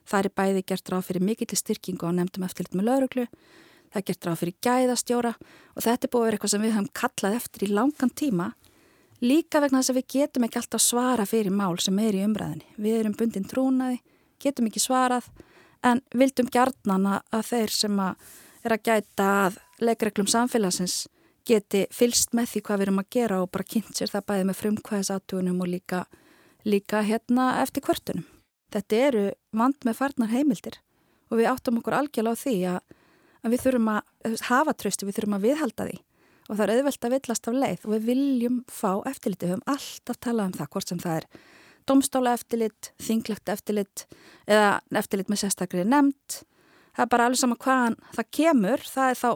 það 0.08 0.24
er 0.24 0.36
bæði 0.40 0.64
gert 0.72 0.92
ráð 0.92 1.08
fyrir 1.10 1.26
mikill 1.28 1.60
styrkingu 1.60 2.08
á 2.08 2.12
nefndum 2.16 2.46
eftirlit 2.48 2.78
með 2.78 2.88
lauruglu, 2.88 3.26
það 3.92 4.00
er 4.00 4.08
gert 4.10 4.28
ráð 4.28 4.40
fyrir 4.42 4.58
gæðastjóra 4.68 5.34
og 5.76 5.84
þetta 5.84 6.08
er 6.08 6.14
búið 6.14 6.22
að 6.22 6.28
vera 6.28 6.38
eitthvað 6.38 6.54
sem 6.54 6.64
við 6.64 6.76
höfum 6.78 6.90
kallað 7.02 7.38
eftir 7.42 7.68
í 7.68 7.74
langan 7.74 8.14
tíma 8.22 8.48
líka 9.24 9.62
vegna 9.64 9.82
þess 9.82 9.94
að 9.94 10.00
við 10.00 10.10
getum 10.14 10.48
ekki 10.48 10.62
alltaf 10.62 10.84
svara 10.84 11.28
fyrir 11.28 11.54
mál 11.54 11.76
sem 11.82 12.00
er 12.00 12.16
í 12.16 12.24
umræðinni. 12.24 12.68
Við 12.78 13.00
erum 13.00 13.16
bundin 13.18 13.48
trúnaði, 13.50 14.02
getum 14.40 14.70
ekki 14.70 14.84
svarað 14.84 15.30
en 15.86 16.04
vildum 16.14 16.52
gjarnan 16.54 17.08
að 17.18 17.48
þeir 17.50 17.74
sem 17.74 18.04
að 18.04 18.28
er 18.68 18.76
að 18.76 18.84
gæta 18.86 19.28
að 19.48 19.60
leikreglum 19.82 20.30
samfélagsins 20.30 21.06
geti 21.48 21.84
fylst 21.94 22.34
með 22.38 22.52
því 22.52 22.62
hvað 22.68 22.80
við 22.80 22.88
erum 22.88 23.02
að 23.02 23.12
gera 23.16 23.42
og 23.44 23.52
bara 23.54 23.68
kynnt 23.68 23.94
sér 23.98 24.12
það 24.12 24.26
bæði 24.32 24.48
með 24.50 24.60
frumkvæðisatugunum 24.62 25.62
og 25.64 25.72
líka, 25.72 26.02
líka 26.68 27.04
hérna 27.08 27.48
eftir 27.64 27.86
kvörtunum. 27.88 28.26
Þetta 28.76 29.02
eru 29.08 29.24
vand 29.56 29.88
með 29.88 30.00
farnar 30.02 30.34
heimildir 30.34 30.82
og 31.32 31.40
við 31.40 31.50
áttum 31.52 31.80
okkur 31.80 31.96
algjörlega 31.98 32.36
á 32.36 32.42
því 32.44 32.58
að, 32.74 32.80
að 33.44 33.54
við 33.54 33.64
þurfum 33.64 33.94
að 33.94 34.42
hafa 34.50 34.76
tröstu, 34.76 35.08
við 35.08 35.20
þurfum 35.20 35.38
að 35.38 35.48
viðhalda 35.48 35.88
því 35.88 36.02
og 36.48 36.56
það 36.56 36.64
er 36.64 36.74
auðvelt 36.78 37.06
að 37.06 37.14
villast 37.16 37.48
af 37.48 37.56
leið 37.62 37.86
og 37.86 37.94
við 37.94 38.06
viljum 38.08 38.60
fá 38.72 38.92
eftirliti, 39.10 39.48
við 39.48 39.54
höfum 39.54 39.72
alltaf 39.74 40.20
talað 40.24 40.50
um 40.50 40.58
það 40.58 40.70
hvort 40.76 40.92
sem 40.92 41.02
það 41.04 41.18
er 41.18 41.26
domstála 41.88 42.36
eftirlit, 42.36 42.92
þinglegt 43.04 43.52
eftirlit 43.52 44.06
eða 44.48 44.78
eftirlit 45.00 45.32
með 45.32 45.44
sérstaklega 45.44 45.88
nefnd. 45.88 46.40
Það 46.98 47.04
er 47.06 47.12
bara 47.14 47.28
alveg 47.28 47.42
sama 47.42 47.60
hvaðan 47.62 47.98
það 48.16 48.30
kemur, 48.40 48.86
það 48.92 49.12
er 49.12 49.20
þá 49.22 49.30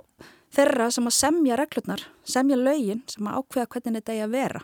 þeirra 0.55 0.89
sem 0.91 1.07
að 1.07 1.17
semja 1.17 1.57
reglurnar, 1.59 2.03
semja 2.27 2.59
laugin 2.59 3.03
sem 3.09 3.27
að 3.27 3.39
ákveða 3.39 3.71
hvernig 3.73 4.01
þetta 4.01 4.15
er 4.15 4.25
að 4.25 4.35
vera. 4.35 4.63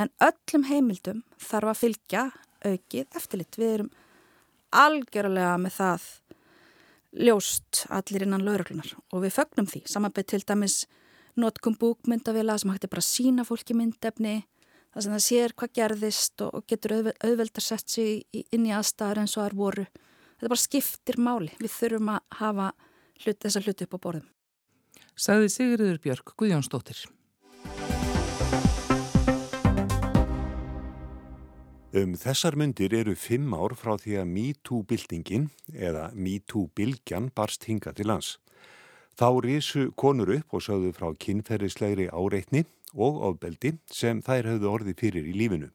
En 0.00 0.10
öllum 0.24 0.66
heimildum 0.68 1.22
þarf 1.40 1.72
að 1.72 1.80
fylgja 1.82 2.24
aukið 2.64 3.18
eftirlit. 3.18 3.58
Við 3.58 3.74
erum 3.76 3.90
algjörlega 4.72 5.56
með 5.60 5.76
það 5.78 6.06
ljóst 7.12 7.82
allir 7.92 8.24
innan 8.24 8.44
lauruglunar 8.46 8.94
og 9.12 9.24
við 9.24 9.36
fögnum 9.36 9.68
því. 9.68 9.82
Samanbyrð 9.88 10.30
til 10.32 10.42
dæmis 10.48 10.78
notkum 11.36 11.76
búkmyndavila 11.80 12.56
sem 12.60 12.72
hætti 12.72 12.90
bara 12.92 13.04
sína 13.04 13.44
fólki 13.48 13.76
myndefni 13.76 14.42
það 14.92 15.04
sem 15.04 15.14
það 15.14 15.24
sér 15.26 15.56
hvað 15.56 15.74
gerðist 15.78 16.44
og 16.44 16.66
getur 16.68 16.96
auðveldar 16.98 17.64
sett 17.64 17.88
sig 17.88 18.24
inn 18.52 18.68
í 18.68 18.74
aðstæðar 18.76 19.22
eins 19.24 19.36
og 19.36 19.46
þar 19.46 19.58
voru. 19.60 19.86
Þetta 20.36 20.52
bara 20.52 20.66
skiptir 20.66 21.20
máli. 21.20 21.52
Við 21.60 21.76
þurfum 21.76 22.12
að 22.16 22.38
hafa 22.40 22.70
hlut, 23.22 23.40
þessa 23.44 23.64
hluti 23.64 23.88
upp 23.88 23.96
á 23.96 24.04
borðum 24.04 24.30
sagði 25.22 25.50
Sigurður 25.54 25.98
Björg 26.02 26.32
Guðjónsdóttir. 26.34 27.04
Um 31.92 32.14
þessar 32.16 32.56
myndir 32.56 32.94
eru 32.96 33.12
fimm 33.14 33.52
ár 33.52 33.74
frá 33.76 33.98
því 34.00 34.16
að 34.22 34.30
MeToo-byltingin 34.32 35.50
eða 35.76 36.08
MeToo-bylgjan 36.16 37.28
barst 37.36 37.68
hinga 37.68 37.92
til 37.92 38.08
lands. 38.08 38.38
Þá 39.12 39.28
risu 39.44 39.90
konur 40.00 40.32
upp 40.38 40.56
og 40.56 40.64
sögðu 40.64 40.94
frá 40.96 41.10
kynferðislegri 41.20 42.08
áreitni 42.08 42.64
og 42.96 43.20
ofbeldi 43.28 43.76
sem 43.92 44.24
þær 44.24 44.54
höfðu 44.54 44.70
orði 44.72 44.96
fyrir 44.96 45.28
í 45.28 45.36
lífinu. 45.36 45.68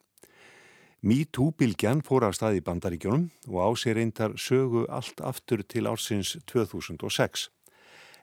MeToo-bylgjan 1.06 2.02
fór 2.04 2.26
af 2.26 2.34
stað 2.36 2.58
í 2.58 2.66
bandaríkjónum 2.66 3.30
og 3.54 3.60
á 3.62 3.70
sér 3.78 4.02
reyndar 4.02 4.34
sögu 4.42 4.88
allt 4.90 5.22
aftur 5.22 5.62
til 5.62 5.86
ársins 5.86 6.34
2006. 6.50 7.52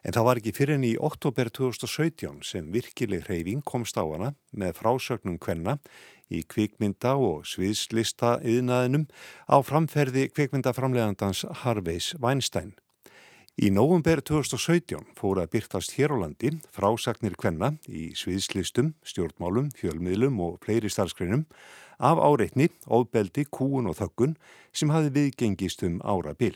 En 0.05 0.13
það 0.13 0.25
var 0.27 0.37
ekki 0.37 0.51
fyrir 0.53 0.77
enn 0.77 0.85
í 0.85 0.95
oktober 1.01 1.49
2017 1.49 2.43
sem 2.45 2.65
virkileg 2.69 3.23
hreyfing 3.25 3.63
komst 3.65 3.97
á 3.97 4.05
hana 4.05 4.35
með 4.53 4.75
frásögnum 4.77 5.39
kvenna 5.41 5.79
í 6.29 6.43
kvikmynda 6.45 7.15
og 7.17 7.47
sviðslista 7.49 8.35
yðnaðinum 8.45 9.07
á 9.49 9.57
framferði 9.65 10.27
kvikmyndaframlegandans 10.29 11.41
Harveys 11.63 12.11
Weinstein. 12.21 12.75
Í 13.57 13.71
nógumber 13.73 14.19
2017 14.21 15.15
fóru 15.17 15.41
að 15.41 15.53
byrtast 15.55 15.95
hér 15.97 16.13
á 16.13 16.21
landi 16.21 16.51
frásagnir 16.75 17.37
kvenna 17.39 17.71
í 17.87 18.09
sviðslistum, 18.13 18.93
stjórnmálum, 19.01 19.71
fjölmiðlum 19.79 20.37
og 20.43 20.59
fleiri 20.65 20.91
starfskreinum 20.91 21.47
af 21.97 22.21
áreitni, 22.21 22.69
óbeldi, 22.85 23.47
kúun 23.49 23.89
og 23.89 23.97
þökkun 24.03 24.37
sem 24.75 24.93
hafi 24.93 25.13
viðgengist 25.17 25.87
um 25.87 26.01
ára 26.03 26.35
bil. 26.37 26.53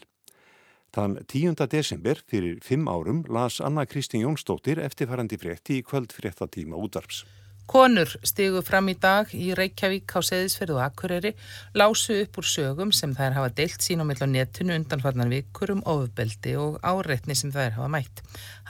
Þann 0.89 1.19
10. 1.29 1.67
desember 1.69 2.17
fyrir 2.25 2.61
fimm 2.65 2.87
árum 2.89 3.21
las 3.29 3.59
Anna 3.61 3.85
Kristín 3.85 4.23
Jónsdóttir 4.25 4.79
eftirfærandi 4.81 5.37
frétti 5.37 5.77
í 5.79 5.83
kvöld 5.85 6.15
fréttatíma 6.15 6.79
útvarps. 6.81 7.25
Konur 7.69 8.09
stigu 8.25 8.63
fram 8.65 8.87
í 8.89 8.95
dag 8.97 9.29
í 9.37 9.51
Reykjavík 9.53 10.09
á 10.17 10.25
Seðisferð 10.25 10.79
og 10.79 10.81
Akureyri 10.87 11.35
lásu 11.77 12.15
upp 12.23 12.39
úr 12.41 12.47
sögum 12.49 12.89
sem 12.89 13.13
þær 13.13 13.37
hafa 13.37 13.51
deilt 13.59 13.85
sín 13.85 14.01
á 14.01 14.05
mill 14.09 14.17
á 14.17 14.25
netinu 14.25 14.73
undanfarnar 14.73 15.29
vikur 15.29 15.75
um 15.75 15.83
ofubeldi 15.85 16.55
og 16.57 16.79
áreitni 16.81 17.37
sem 17.37 17.53
þær 17.53 17.77
hafa 17.77 17.91
mætt. 17.93 18.23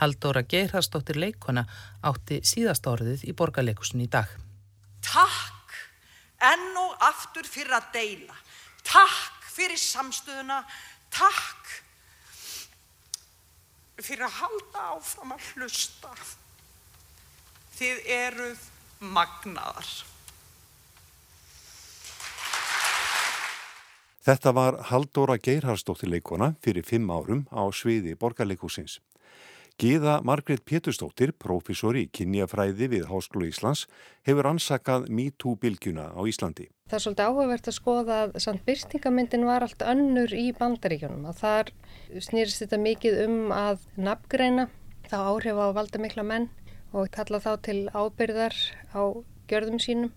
Haldóra 0.04 0.44
Geirharsdóttir 0.44 1.16
leikona 1.16 1.64
átti 2.04 2.44
síðast 2.44 2.92
orðið 2.92 3.24
í 3.32 3.38
borgarleikusun 3.40 4.04
í 4.04 4.12
dag. 4.12 4.28
Takk 5.00 5.80
enn 6.52 6.76
og 6.84 7.00
aftur 7.00 7.48
fyrir 7.48 7.80
að 7.80 7.94
deila. 7.96 8.36
Takk 8.84 9.48
fyrir 9.56 9.80
samstöðuna. 9.80 10.66
Takk 11.16 11.88
fyrir 14.06 14.28
að 14.28 14.38
halda 14.42 14.86
áfram 14.96 15.34
að 15.36 15.50
hlusta. 15.54 16.14
Þið 17.80 18.08
eruð 18.16 18.64
magnaðar. 19.00 19.92
Þetta 24.30 24.52
var 24.54 24.76
Haldóra 24.92 25.40
Geirharsdóttir 25.42 26.12
leikona 26.12 26.52
fyrir 26.62 26.86
fimm 26.86 27.08
árum 27.10 27.46
á 27.56 27.66
sviði 27.74 28.18
borgarleikúsins. 28.20 29.00
Gíða 29.80 30.18
Margrét 30.28 30.60
Péturstóttir, 30.68 31.32
profesor 31.40 31.96
í 31.96 32.02
kynjafræði 32.12 32.90
við 32.92 33.06
Háskólu 33.08 33.46
Íslands, 33.48 33.86
hefur 34.28 34.50
ansakað 34.50 35.06
MeToo-bylgjuna 35.08 36.10
á 36.12 36.22
Íslandi. 36.28 36.66
Það 36.92 36.98
er 36.98 37.04
svolítið 37.06 37.30
áhugavert 37.30 37.70
að 37.72 37.78
skoða 37.78 38.18
að 38.26 38.34
samt 38.44 38.66
byrstingamyndin 38.68 39.46
var 39.48 39.64
allt 39.64 39.86
önnur 39.88 40.34
í 40.36 40.50
bandaríkjónum 40.58 41.30
og 41.32 41.38
þar 41.40 41.72
snýrist 42.12 42.60
þetta 42.66 42.80
mikið 42.84 43.22
um 43.24 43.38
að 43.56 43.86
nafngreina 43.96 44.66
þá 45.08 45.16
áhrif 45.22 45.62
á 45.64 45.68
valda 45.80 46.04
mikla 46.04 46.28
menn 46.28 46.50
og 46.92 47.08
kalla 47.16 47.40
þá 47.40 47.52
til 47.70 47.78
ábyrðar 47.96 48.58
á 48.92 49.02
gjörðum 49.48 49.80
sínum. 49.80 50.12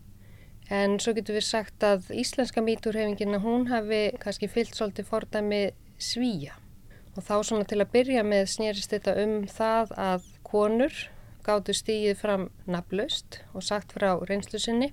En 0.75 0.99
svo 0.99 1.15
getur 1.15 1.39
við 1.39 1.47
sagt 1.47 1.87
að 1.87 2.11
íslenska 2.11 2.67
mítúrhefingina 2.67 3.39
hún 3.47 3.71
hafi 3.71 4.09
kannski 4.19 4.51
fyllt 4.51 4.75
svolítið 4.75 5.07
fordæmi 5.13 5.63
svíja. 6.03 6.59
Og 7.13 7.25
þá 7.27 7.35
svona 7.45 7.69
til 7.69 7.81
að 7.83 7.93
byrja 7.93 8.23
með 8.25 8.47
snýrist 8.55 8.93
þetta 8.95 9.17
um 9.21 9.35
það 9.51 9.93
að 10.01 10.29
konur 10.47 10.95
gáttu 11.45 11.75
stígið 11.77 12.19
fram 12.21 12.49
naflaust 12.71 13.43
og 13.53 13.65
sagt 13.67 13.93
frá 13.97 14.15
reynslu 14.29 14.61
sinni. 14.63 14.93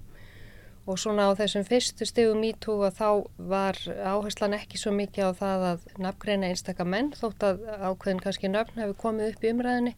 Og 0.89 0.97
svona 0.97 1.29
á 1.29 1.37
þessum 1.37 1.67
fyrstu 1.67 2.07
stígum 2.09 2.41
mítú 2.41 2.79
að 2.81 2.97
þá 2.97 3.09
var 3.51 3.77
áherslan 3.85 4.55
ekki 4.57 4.79
svo 4.81 4.91
mikið 4.95 5.29
á 5.29 5.31
það 5.37 5.65
að 5.69 5.83
nafngreina 6.01 6.49
einstaka 6.49 6.87
menn 6.87 7.11
þótt 7.15 7.45
að 7.45 7.61
ákveðin 7.77 8.23
kannski 8.23 8.49
nöfn 8.49 8.81
hefur 8.81 8.97
komið 9.03 9.35
upp 9.35 9.45
í 9.45 9.51
umræðinni 9.53 9.93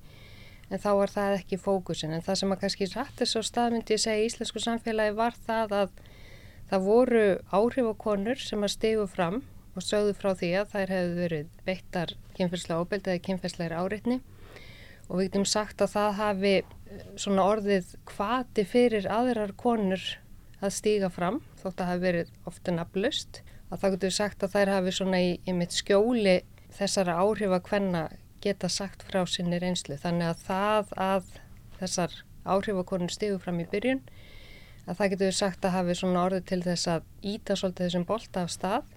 en 0.72 0.80
þá 0.80 0.92
var 1.00 1.14
það 1.14 1.38
ekki 1.40 1.60
fókusin. 1.62 2.14
En 2.16 2.26
það 2.26 2.42
sem 2.42 2.54
að 2.54 2.62
kannski 2.66 2.90
rættir 2.92 3.30
svo 3.30 3.44
staðmyndi 3.46 3.96
að 3.98 4.04
segja 4.06 4.24
í 4.24 4.28
íslensku 4.28 4.64
samfélagi 4.64 5.16
var 5.18 5.38
það 5.48 5.78
að 5.80 5.96
það 6.72 6.86
voru 6.88 7.26
áhrif 7.52 7.90
á 7.92 7.94
konur 8.06 8.44
sem 8.44 8.64
að 8.64 8.76
stegu 8.76 9.08
fram 9.12 9.42
og 9.76 9.86
sögðu 9.86 10.16
frá 10.18 10.34
því 10.38 10.52
að 10.62 10.74
þær 10.74 10.94
hefðu 10.96 11.18
verið 11.20 11.52
beittar 11.68 12.16
kynferðslega 12.38 12.84
óbeldi 12.84 13.14
eða 13.14 13.26
kynferðslegar 13.28 13.78
áreitni 13.80 14.20
og 15.08 15.20
við 15.20 15.30
getum 15.30 15.48
sagt 15.48 15.84
að 15.84 15.94
það 15.96 16.18
hafi 16.20 16.54
eh, 16.58 17.06
svona 17.20 17.48
orðið 17.54 17.96
kvati 18.10 18.66
fyrir 18.68 19.08
aðrar 19.12 19.56
konur 19.60 20.04
að 20.62 20.76
stíga 20.78 21.10
fram 21.12 21.42
þótt 21.62 21.82
að 21.82 21.92
hafi 21.92 22.06
verið 22.06 22.34
ofta 22.50 22.76
naflust 22.76 23.42
að 23.72 23.84
það 23.84 23.96
getur 23.96 24.16
sagt 24.16 24.44
að 24.44 24.56
þær 24.56 24.74
hafi 24.76 24.96
svona 24.96 25.22
í, 25.24 25.32
í 25.48 25.56
mitt 25.56 25.76
skjóli 25.76 26.42
þessara 26.76 27.18
áhrif 27.24 27.56
að 27.56 27.70
hvenna 27.70 28.04
geta 28.42 28.70
sagt 28.72 29.04
frá 29.06 29.24
sinni 29.30 29.60
reynslu. 29.62 29.98
Þannig 30.02 30.32
að 30.32 30.44
það 30.48 30.94
að 30.98 31.32
þessar 31.80 32.16
áhrifakonur 32.46 33.14
stígur 33.14 33.42
fram 33.44 33.62
í 33.62 33.68
byrjun 33.70 34.02
að 34.88 34.98
það 34.98 35.12
getur 35.14 35.38
sagt 35.38 35.66
að 35.68 35.76
hafi 35.78 35.98
svona 35.98 36.26
orðið 36.26 36.48
til 36.50 36.62
þess 36.66 36.90
að 36.96 37.06
íta 37.34 37.58
svolítið 37.58 37.88
þessum 37.88 38.08
bolta 38.10 38.46
af 38.46 38.54
stað. 38.54 38.96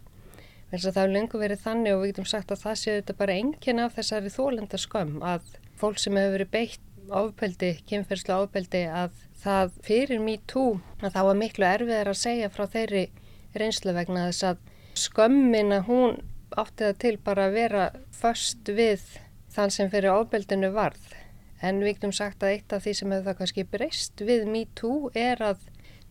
Þannig 0.75 0.89
að 0.89 0.95
það 0.95 1.05
hefur 1.05 1.13
lengur 1.15 1.41
verið 1.45 1.61
þannig 1.63 1.93
og 1.95 2.01
við 2.01 2.09
getum 2.11 2.25
sagt 2.27 2.51
að 2.51 2.63
það 2.65 2.79
séu 2.81 2.95
þetta 2.97 3.15
bara 3.19 3.35
engin 3.39 3.81
af 3.85 3.93
þessari 3.95 4.31
þólenda 4.35 4.79
skömm 4.83 5.21
að 5.23 5.53
fólk 5.79 6.01
sem 6.03 6.17
hefur 6.19 6.33
verið 6.35 6.49
beitt 6.51 7.13
ofbeldi, 7.15 7.69
kynferðslu 7.87 8.35
ofbeldi 8.35 8.81
að 8.91 9.21
það 9.45 9.77
fyrir 9.87 10.25
me 10.25 10.35
too 10.51 10.81
að 10.99 11.13
það 11.15 11.29
var 11.29 11.39
miklu 11.45 11.69
erfiðar 11.69 12.11
að 12.11 12.19
segja 12.25 12.51
frá 12.51 12.65
þeirri 12.73 13.05
reynslu 13.55 13.95
vegna 13.95 14.27
þess 14.33 14.49
að 14.51 14.65
skömmina 15.05 15.79
hún 15.87 16.19
átti 16.59 16.89
það 16.89 16.99
til 17.05 17.15
bara 17.29 17.47
að 17.47 17.59
vera 17.61 17.85
först 18.19 18.75
við 18.75 19.05
þann 19.55 19.75
sem 19.77 19.95
fyrir 19.95 20.19
ábeldinu 20.19 20.73
varð. 20.75 21.07
En 21.63 21.79
við 21.85 22.01
getum 22.01 22.19
sagt 22.19 22.43
að 22.43 22.57
eitt 22.57 22.75
af 22.75 22.83
því 22.83 22.97
sem 22.99 23.15
hefur 23.15 23.29
það 23.31 23.39
kannski 23.45 23.69
breyst 23.71 24.27
við 24.27 24.49
MeToo 24.51 25.13
er 25.15 25.39
að 25.53 25.63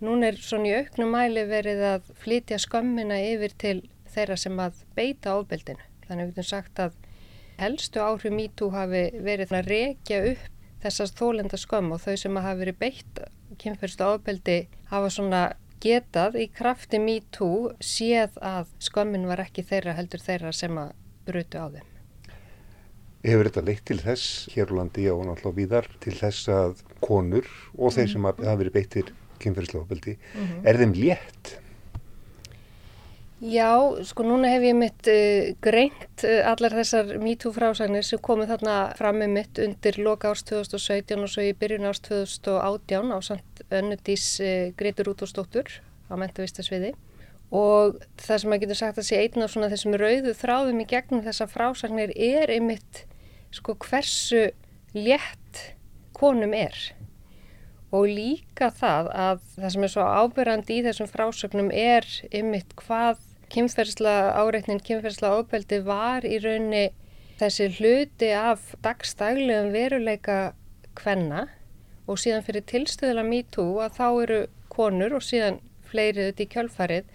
núna 0.03 0.31
er 0.31 0.39
svona 0.39 0.71
í 0.71 0.77
auknum 0.79 1.11
mæli 1.11 1.43
verið 1.51 1.83
að 1.89 2.13
flytja 2.23 2.63
skömmina 2.63 3.19
yfir 3.27 3.59
til 3.59 3.81
þeirra 4.15 4.37
sem 4.37 4.59
að 4.59 4.83
beita 4.97 5.35
ábeldinu. 5.37 5.89
Þannig 6.07 6.29
við 6.29 6.33
getum 6.33 6.49
sagt 6.49 6.79
að 6.83 6.97
helstu 7.59 8.01
áhrif 8.01 8.33
MeToo 8.33 8.71
hafi 8.73 9.03
verið 9.23 9.53
að 9.53 9.69
rekja 9.71 10.19
upp 10.31 10.49
þessast 10.83 11.19
þólenda 11.19 11.59
skömm 11.59 11.93
og 11.95 12.01
þau 12.03 12.15
sem 12.19 12.39
hafi 12.43 12.59
verið 12.59 12.79
beitt 12.81 13.21
kynferðstu 13.61 14.07
ábeldi 14.07 14.57
hafa 14.89 15.11
svona 15.13 15.43
getað 15.83 16.37
í 16.39 16.49
krafti 16.51 16.99
MeToo 16.99 17.73
séð 17.83 18.37
að 18.43 18.69
skömmin 18.83 19.27
var 19.29 19.43
ekki 19.43 19.65
þeirra 19.67 19.95
heldur 19.97 20.23
þeirra 20.23 20.53
sem 20.55 20.77
að 20.79 20.93
brutu 21.27 21.59
á 21.59 21.67
þeim. 21.73 21.89
Hefur 23.23 23.47
þetta 23.47 23.65
leitt 23.67 23.83
til 23.87 23.99
þess 24.03 24.47
hér 24.51 24.71
á 24.71 24.77
landi 24.81 25.07
og 25.11 25.25
náttúrulega 25.27 25.59
víðar 25.59 25.91
til 26.03 26.15
þess 26.17 26.49
að 26.51 26.81
konur 27.03 27.47
og 27.77 27.93
þeir 27.95 28.09
sem 28.11 28.27
hafa 28.27 28.55
verið 28.59 28.75
beittir 28.79 29.11
kynferðislega 29.43 29.99
mm 29.99 30.47
-hmm. 30.47 30.65
er 30.67 30.79
þeim 30.79 30.93
létt? 30.93 31.53
Já, 33.43 33.75
sko 34.07 34.23
núna 34.23 34.47
hef 34.47 34.63
ég 34.63 34.75
mitt 34.79 35.07
uh, 35.11 35.49
greint 35.59 36.23
uh, 36.23 36.45
allar 36.47 36.77
þessar 36.77 37.09
MeToo 37.19 37.51
frásagnir 37.51 38.05
sem 38.07 38.21
komið 38.23 38.53
þarna 38.53 38.75
fram 38.95 39.17
með 39.19 39.33
mitt 39.33 39.59
undir 39.59 39.97
loka 39.99 40.29
árs 40.31 40.45
2017 40.47 41.19
og 41.19 41.27
svo 41.27 41.43
í 41.43 41.55
byrjun 41.59 41.89
árs 41.89 41.99
2018 42.05 43.11
á 43.11 43.19
samt 43.19 43.63
önnudís 43.67 44.27
uh, 44.39 44.69
Gretur 44.79 45.11
Útósdóttur 45.11 45.67
á 46.07 46.15
mentavistasviði 46.15 46.93
og 47.51 47.99
það 48.23 48.39
sem 48.39 48.53
maður 48.53 48.63
getur 48.63 48.79
sagt 48.79 49.03
að 49.03 49.09
sé 49.09 49.19
einn 49.19 49.43
af 49.43 49.51
svona 49.51 49.71
þessum 49.75 49.99
rauðu 49.99 50.35
þráðum 50.39 50.79
í 50.79 50.87
gegnum 50.95 51.25
þessa 51.27 51.49
frásagnir 51.51 52.15
er 52.15 52.55
einmitt 52.55 53.03
sko 53.51 53.75
hversu 53.83 54.45
létt 54.95 55.65
konum 56.15 56.55
er. 56.55 56.79
Og 57.91 58.07
líka 58.07 58.71
það 58.71 59.11
að 59.11 59.45
það 59.59 59.69
sem 59.75 59.85
er 59.85 59.95
svo 59.97 60.07
ábyrrandi 60.07 60.79
í 60.79 60.87
þessum 60.87 61.11
frásögnum 61.11 61.69
er 61.75 62.07
ymitt 62.31 62.71
hvað 62.79 63.19
kynferðsla 63.53 64.13
áreitnin, 64.39 64.81
kynferðsla 64.81 65.33
ábeldi 65.37 65.79
var 65.85 66.25
í 66.25 66.39
raunni 66.41 66.87
þessi 67.39 67.69
hluti 67.77 68.29
af 68.33 68.71
dagstaglegum 68.85 69.73
veruleika 69.73 70.37
hvenna 70.99 71.47
og 72.09 72.19
síðan 72.21 72.45
fyrir 72.45 72.65
tilstöðula 72.69 73.23
MeToo 73.27 73.79
að 73.83 73.99
þá 73.99 74.07
eru 74.25 74.39
konur 74.73 75.17
og 75.17 75.25
síðan 75.25 75.59
fleirið 75.89 76.31
út 76.31 76.41
í 76.41 76.49
kjölfarið 76.53 77.11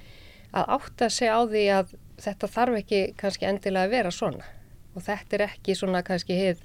að 0.58 0.70
átta 0.78 1.08
sig 1.12 1.30
á 1.30 1.40
því 1.42 1.64
að 1.74 1.94
þetta 2.22 2.50
þarf 2.54 2.80
ekki 2.82 3.00
kannski 3.18 3.48
endilega 3.48 3.88
að 3.88 3.94
vera 3.94 4.14
svona. 4.14 4.46
Og 4.94 5.04
þetta 5.06 5.36
er 5.36 5.44
ekki 5.48 5.76
svona 5.78 6.02
kannski 6.06 6.38
hefð 6.38 6.64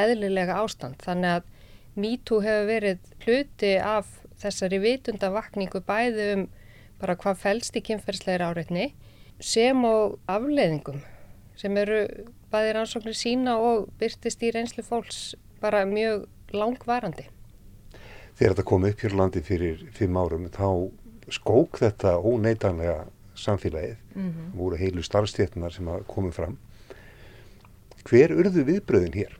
eðlilega 0.00 0.58
ástand. 0.60 1.00
Þannig 1.04 1.36
að 1.38 2.00
MeToo 2.00 2.40
hefur 2.44 2.66
verið 2.68 3.12
hluti 3.24 3.74
af 3.82 4.10
þessari 4.40 4.80
vitundavakningu 4.82 5.82
bæði 5.86 6.26
um 6.34 6.44
bara 7.00 7.16
hvað 7.20 7.40
fælst 7.44 7.76
í 7.76 7.84
kynferðsleir 7.84 8.44
áreitni 8.44 8.90
sem 9.40 9.84
og 9.84 10.18
afleiðingum 10.30 11.00
sem 11.60 11.76
eru 11.76 12.04
bæðir 12.52 12.80
ansóknir 12.80 13.16
sína 13.16 13.56
og 13.60 13.90
byrtist 14.00 14.42
í 14.42 14.52
reynslu 14.54 14.84
fólks 14.86 15.34
bara 15.60 15.84
mjög 15.88 16.26
langvarandi. 16.56 17.26
Þegar 18.38 18.54
þetta 18.54 18.68
kom 18.70 18.86
upp 18.88 19.04
hér 19.04 19.16
landi 19.16 19.42
fyrir 19.44 19.84
fimm 19.92 20.16
árum 20.16 20.48
þá 20.48 20.88
skók 21.30 21.78
þetta 21.82 22.16
óneitanlega 22.18 23.04
samfélagið, 23.36 23.96
mm 24.14 24.30
-hmm. 24.30 24.56
voru 24.56 24.76
heilu 24.76 25.02
starfstétnar 25.02 25.72
sem 25.72 25.86
komið 26.06 26.32
fram 26.32 26.58
Hver 28.08 28.32
urðu 28.32 28.64
viðbröðin 28.64 29.14
hér? 29.14 29.36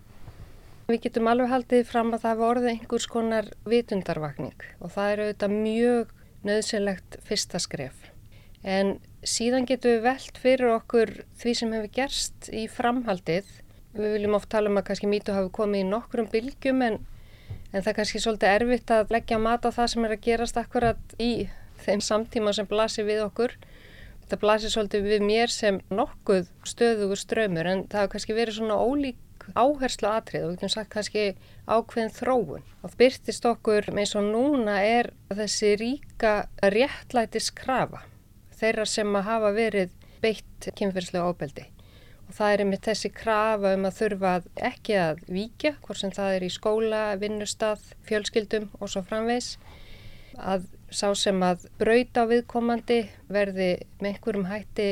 Við 0.90 1.00
getum 1.06 1.28
alveg 1.30 1.48
haldið 1.48 1.86
fram 1.88 2.12
að 2.12 2.24
það 2.26 2.40
voruð 2.42 2.68
einhvers 2.72 3.06
konar 3.06 3.48
vitundarvakning 3.64 4.64
og 4.80 4.92
það 4.92 5.12
eru 5.12 5.26
auðvitað 5.26 5.54
mjög 5.54 6.12
nöðsilegt 6.44 7.18
fyrsta 7.24 7.60
skref. 7.62 8.10
En 8.62 8.99
síðan 9.25 9.66
getum 9.68 9.96
við 9.96 10.03
velt 10.05 10.40
fyrir 10.40 10.75
okkur 10.75 11.14
því 11.40 11.55
sem 11.57 11.73
hefur 11.77 11.94
gerst 11.96 12.51
í 12.53 12.66
framhaldið. 12.68 13.49
Við 13.96 14.16
viljum 14.16 14.37
oft 14.37 14.51
tala 14.53 14.70
um 14.70 14.79
að 14.81 14.90
kannski 14.90 15.11
mýtu 15.11 15.35
hafi 15.35 15.51
komið 15.55 15.85
í 15.85 15.88
nokkrum 15.88 16.29
bylgjum 16.31 16.85
en, 16.87 17.01
en 17.73 17.81
það 17.81 17.92
er 17.92 17.96
kannski 17.99 18.23
svolítið 18.23 18.55
erfitt 18.55 18.92
að 18.94 19.16
leggja 19.16 19.40
mat 19.42 19.64
á 19.66 19.70
það 19.73 19.90
sem 19.94 20.07
er 20.07 20.14
að 20.14 20.25
gerast 20.29 20.61
akkurat 20.61 21.16
í 21.18 21.33
þeim 21.81 22.05
samtíma 22.05 22.53
sem 22.55 22.68
blasir 22.68 23.09
við 23.09 23.25
okkur 23.25 23.57
það 24.31 24.42
blasir 24.44 24.73
svolítið 24.73 25.09
við 25.09 25.25
mér 25.27 25.53
sem 25.53 25.81
nokkuð 25.90 26.51
stöðugur 26.68 27.18
ströymur 27.18 27.66
en 27.66 27.83
það 27.90 28.05
hafa 28.05 28.12
kannski 28.14 28.37
verið 28.37 28.61
svona 28.61 28.79
ólík 28.79 29.49
áherslu 29.59 30.07
atrið 30.11 30.44
og 30.44 30.51
við 30.51 30.59
getum 30.59 30.73
sagt 30.75 30.92
kannski 30.92 31.25
ákveðin 31.66 32.14
þróun. 32.14 32.66
Og 32.85 32.94
byrtist 33.01 33.49
okkur 33.49 33.88
eins 33.90 34.14
og 34.18 34.29
núna 34.29 34.77
er 34.85 35.11
þessi 35.33 35.75
ríka 35.81 36.35
réttlætis 36.62 37.51
krafa 37.57 38.05
þeirra 38.61 38.87
sem 38.88 39.16
að 39.16 39.29
hafa 39.29 39.53
verið 39.57 39.92
beitt 40.20 40.70
kynferðslega 40.77 41.29
ábeldi. 41.29 41.66
Og 42.29 42.37
það 42.37 42.53
er 42.55 42.62
einmitt 42.62 42.87
þessi 42.87 43.11
krafa 43.11 43.75
um 43.75 43.87
að 43.88 43.96
þurfa 43.96 44.33
ekki 44.70 44.99
að 45.03 45.23
víkja, 45.27 45.73
hvort 45.83 45.99
sem 45.99 46.12
það 46.14 46.35
er 46.37 46.44
í 46.46 46.51
skóla, 46.55 47.05
vinnustaf, 47.18 47.88
fjölskyldum 48.07 48.68
og 48.79 48.92
svo 48.92 49.03
framvegs. 49.07 49.57
Að 50.38 50.68
sá 50.94 51.09
sem 51.18 51.40
að 51.42 51.66
brauta 51.81 52.27
á 52.27 52.31
viðkomandi 52.31 53.01
verði 53.31 53.70
með 53.99 54.12
einhverjum 54.12 54.46
hætti 54.51 54.90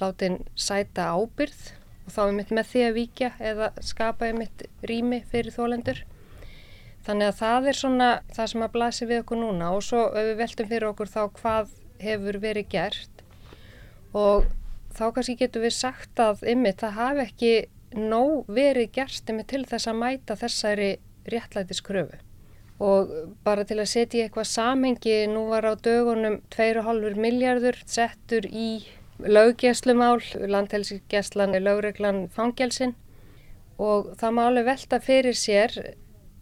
látin 0.00 0.40
sæta 0.58 1.10
ábyrð 1.14 1.60
og 2.06 2.14
þá 2.14 2.20
er 2.24 2.36
mitt 2.38 2.54
með 2.54 2.70
því 2.72 2.84
að 2.86 2.96
víkja 2.96 3.30
eða 3.52 3.70
skapa 3.84 4.30
er 4.30 4.38
mitt 4.38 4.64
rými 4.86 5.20
fyrir 5.30 5.54
þólendur. 5.54 6.02
Þannig 7.06 7.30
að 7.30 7.38
það 7.38 7.68
er 7.70 7.78
svona 7.78 8.08
það 8.34 8.50
sem 8.52 8.64
að 8.64 8.74
blasi 8.74 9.08
við 9.08 9.22
okkur 9.22 9.40
núna 9.40 9.70
og 9.76 9.84
svo 9.84 10.08
við 10.16 10.34
veltum 10.40 10.68
fyrir 10.70 10.90
okkur 10.90 11.10
þá 11.10 11.22
hvað 11.38 11.76
hefur 12.00 12.40
verið 12.42 12.70
gert 12.72 13.22
og 14.16 14.48
þá 14.96 15.04
kannski 15.14 15.36
getur 15.38 15.64
við 15.64 15.76
sagt 15.76 16.20
að 16.22 16.42
ymmið 16.52 16.80
það 16.82 16.96
hafi 16.98 17.26
ekki 17.26 17.52
nóg 17.96 18.50
verið 18.50 18.90
gert 18.96 19.30
ymmið 19.30 19.48
til 19.52 19.62
þess 19.70 19.90
að 19.90 20.00
mæta 20.00 20.36
þessari 20.38 20.90
réttlætiskröfu. 21.30 22.18
Og 22.80 23.10
bara 23.44 23.66
til 23.68 23.76
að 23.82 23.90
setja 23.92 24.20
í 24.20 24.22
eitthvað 24.24 24.48
samengi, 24.48 25.16
nú 25.28 25.50
var 25.50 25.66
á 25.68 25.76
dögunum 25.76 26.38
2,5 26.54 27.18
miljardur 27.20 27.76
settur 27.84 28.46
í 28.48 28.86
löggeslumál, 29.20 30.22
landhelgisgeslan 30.48 31.54
er 31.54 31.66
lögreglan 31.66 32.22
fangjálsin 32.32 32.94
og 33.80 34.14
það 34.20 34.36
má 34.36 34.40
alveg 34.46 34.68
velta 34.68 35.00
fyrir 35.00 35.36
sér 35.36 35.74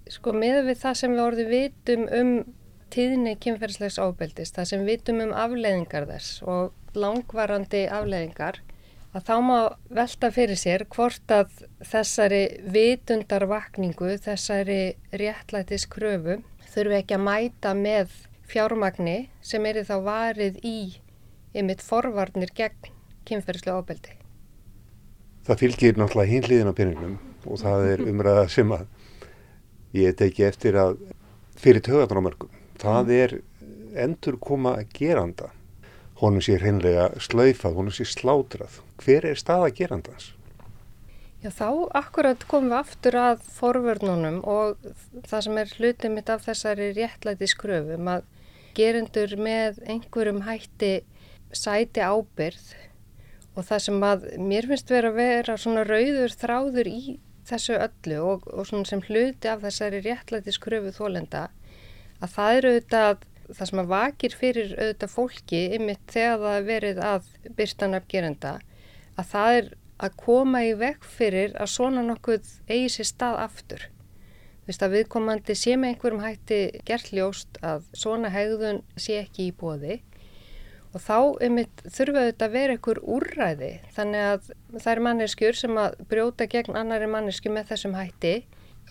sko 0.08 0.32
með 0.34 0.62
við 0.68 0.80
það 0.82 1.00
sem 1.00 1.14
við 1.14 1.24
orðum 1.24 1.50
vitum 1.52 2.06
um 2.20 2.32
tíðni 2.92 3.36
kynferðslegs 3.40 3.98
ábeldist, 4.00 4.56
það 4.56 4.70
sem 4.72 4.86
vitum 4.88 5.22
um 5.24 5.34
afleiðingar 5.36 6.08
þess 6.08 6.42
og 6.48 6.96
langvarandi 6.98 7.84
afleiðingar 7.92 8.60
að 9.16 9.24
þá 9.28 9.34
má 9.44 9.58
velta 10.00 10.30
fyrir 10.34 10.58
sér 10.60 10.84
hvort 10.92 11.32
að 11.32 11.52
þessari 11.86 12.42
vitundarvakningu, 12.74 14.14
þessari 14.22 14.80
réttlætis 15.12 15.88
kröfu 15.90 16.38
þurfi 16.68 16.98
ekki 17.00 17.16
að 17.16 17.24
mæta 17.24 17.74
með 17.76 18.12
fjármagni 18.48 19.18
sem 19.44 19.64
er 19.68 19.82
þá 19.88 19.96
varið 20.04 20.60
í 20.64 20.78
ymitt 21.56 21.82
forvarnir 21.84 22.52
gegn 22.56 22.92
kynferðslega 23.28 23.80
ábeldi. 23.80 24.14
Það 25.48 25.60
fylgir 25.62 25.98
náttúrulega 25.98 26.32
hinliðin 26.34 26.72
á 26.72 26.76
peningnum 26.76 27.18
og 27.48 27.60
það 27.62 27.88
er 27.92 28.04
umræða 28.12 28.46
sem 28.52 28.72
að 28.76 28.86
ég 29.96 30.16
teki 30.20 30.44
eftir 30.48 30.76
að 30.76 30.98
fyrir 31.58 31.82
tögatrámörgum. 31.84 32.57
Það 32.78 33.02
mhm. 33.04 33.14
er 33.22 34.04
endur 34.04 34.38
koma 34.40 34.76
geranda. 34.94 35.52
Honum 36.18 36.42
sé 36.42 36.58
hreinlega 36.58 37.12
slaufað, 37.22 37.76
honum 37.78 37.94
sé 37.94 38.06
slátrað. 38.08 38.80
Hver 38.98 39.26
er 39.28 39.38
staða 39.38 39.70
gerandans? 39.74 40.32
Já 41.38 41.52
þá 41.54 41.68
akkurat 41.94 42.42
komum 42.50 42.72
við 42.72 42.80
aftur 42.80 43.16
að 43.20 43.44
forvörnunum 43.54 44.40
og 44.42 44.80
það 45.30 45.44
sem 45.46 45.60
er 45.60 45.74
hlutið 45.76 46.10
mitt 46.16 46.32
af 46.34 46.42
þessari 46.48 46.88
réttlæti 46.96 47.46
skröfum 47.52 48.10
að 48.10 48.24
gerendur 48.74 49.36
með 49.38 49.78
einhverjum 49.86 50.42
hætti 50.48 50.90
sæti 51.54 52.02
ábyrð 52.02 52.72
og 53.54 53.68
það 53.68 53.84
sem 53.86 54.02
að 54.08 54.26
mér 54.50 54.66
finnst 54.70 54.90
vera 54.90 55.12
að 55.12 55.20
vera 55.22 55.56
svona 55.62 55.86
rauður 55.86 56.34
þráður 56.42 56.90
í 56.90 57.00
þessu 57.48 57.78
öllu 57.86 58.18
og, 58.32 58.50
og 58.50 58.66
svona 58.66 58.90
sem 58.90 59.04
hluti 59.06 59.50
af 59.50 59.62
þessari 59.62 60.02
réttlæti 60.04 60.54
skröfu 60.58 60.90
þólenda 60.98 61.46
að 62.18 62.32
það 62.36 62.60
eru 62.60 62.72
auðvitað 62.74 63.26
það 63.48 63.68
sem 63.70 63.82
að 63.82 63.92
vakir 63.92 64.34
fyrir 64.36 64.72
auðvitað 64.76 65.12
fólki 65.14 65.60
ymitt 65.78 66.14
þegar 66.14 66.40
það 66.44 66.66
verið 66.68 67.04
að 67.10 67.28
byrstan 67.58 67.96
af 67.96 68.08
gerenda 68.12 68.56
að 69.18 69.30
það 69.32 69.58
er 69.58 69.70
að 69.98 70.18
koma 70.20 70.64
í 70.66 70.74
vekk 70.78 71.06
fyrir 71.10 71.54
að 71.58 71.72
svona 71.74 72.04
nokkuð 72.06 72.50
eigi 72.70 72.90
sér 72.94 73.08
stað 73.08 73.38
aftur. 73.42 73.86
Þú 73.88 74.70
veist 74.70 74.84
að 74.84 74.94
viðkomandi 74.94 75.56
sé 75.58 75.78
með 75.80 75.94
einhverjum 75.94 76.22
hætti 76.22 76.60
gert 76.86 77.08
ljóst 77.16 77.58
að 77.64 77.88
svona 77.96 78.30
hegðun 78.30 78.82
sé 79.00 79.22
ekki 79.22 79.48
í 79.48 79.56
bóði 79.56 80.02
og 80.94 81.02
þá 81.04 81.16
einmitt, 81.44 81.82
þurfa 81.84 82.26
þetta 82.28 82.46
að 82.46 82.54
vera 82.54 82.76
einhver 82.76 83.00
úrræði 83.16 83.72
þannig 83.96 84.28
að 84.28 84.46
það 84.76 84.92
er 84.92 85.02
manneskjur 85.06 85.58
sem 85.58 85.80
að 85.80 85.98
brjóta 86.10 86.46
gegn 86.48 86.78
annari 86.80 87.08
mannesku 87.10 87.52
með 87.52 87.72
þessum 87.72 87.96
hætti 87.98 88.34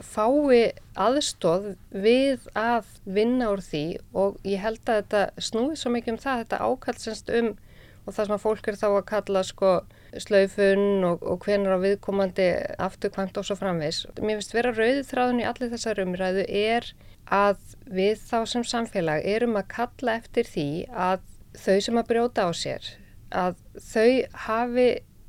fái 0.03 0.73
aðstóð 0.97 1.71
við 1.93 2.47
að 2.57 2.89
vinna 3.05 3.51
úr 3.53 3.63
því 3.65 3.86
og 4.17 4.38
ég 4.47 4.62
held 4.62 4.81
að 4.86 5.01
þetta 5.01 5.47
snúið 5.49 5.79
svo 5.81 5.93
mikið 5.93 6.13
um 6.13 6.19
það 6.25 6.43
þetta 6.43 6.62
ákallsast 6.67 7.31
um 7.39 7.53
og 8.07 8.15
það 8.15 8.21
sem 8.23 8.36
að 8.38 8.43
fólk 8.43 8.67
er 8.69 8.77
þá 8.79 8.88
að 8.89 9.07
kalla 9.10 9.43
sko 9.43 9.71
slaufun 10.23 11.07
og, 11.07 11.23
og 11.27 11.43
hvenar 11.43 11.75
á 11.75 11.83
viðkomandi 11.83 12.45
afturkvæmt 12.79 13.39
og 13.39 13.47
svo 13.47 13.57
framvis. 13.60 14.05
Mér 14.21 14.39
finnst 14.39 14.55
vera 14.55 14.71
rauðið 14.71 15.10
þráðun 15.10 15.41
í 15.43 15.47
allir 15.49 15.73
þessar 15.73 15.99
umræðu 16.05 16.45
er 16.47 16.88
að 17.27 17.60
við 17.91 18.21
þá 18.23 18.38
sem 18.47 18.63
samfélag 18.63 19.27
erum 19.27 19.60
að 19.60 19.67
kalla 19.73 20.15
eftir 20.21 20.47
því 20.47 20.69
að 20.93 21.25
þau 21.57 21.77
sem 21.83 21.99
að 21.99 22.10
brjóta 22.13 22.47
á 22.47 22.51
sér 22.55 22.88
að 23.36 23.57
þau 23.75 24.12
hafi 24.47 24.88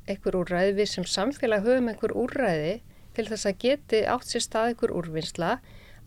einhver 0.09 0.37
úrræði, 0.39 0.75
við 0.77 0.87
sem 0.93 1.05
samfélag 1.05 1.65
höfum 1.65 1.89
einhver 1.91 2.15
úrræði 2.17 2.79
til 3.17 3.27
þess 3.29 3.49
að 3.49 3.59
geti 3.63 4.03
átt 4.09 4.29
sér 4.29 4.45
stað 4.45 4.71
einhver 4.71 4.93
úrvinnsla 4.95 5.57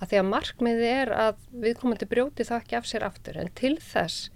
að 0.03 0.09
því 0.11 0.21
að 0.21 0.31
markmiði 0.31 0.89
er 0.91 1.13
að 1.15 1.43
viðkomandi 1.65 2.09
brjóti 2.11 2.47
þá 2.47 2.55
ekki 2.59 2.79
af 2.79 2.89
sér 2.91 3.07
aftur 3.07 3.39
en 3.39 3.53
til 3.59 3.77
þess 3.83 4.31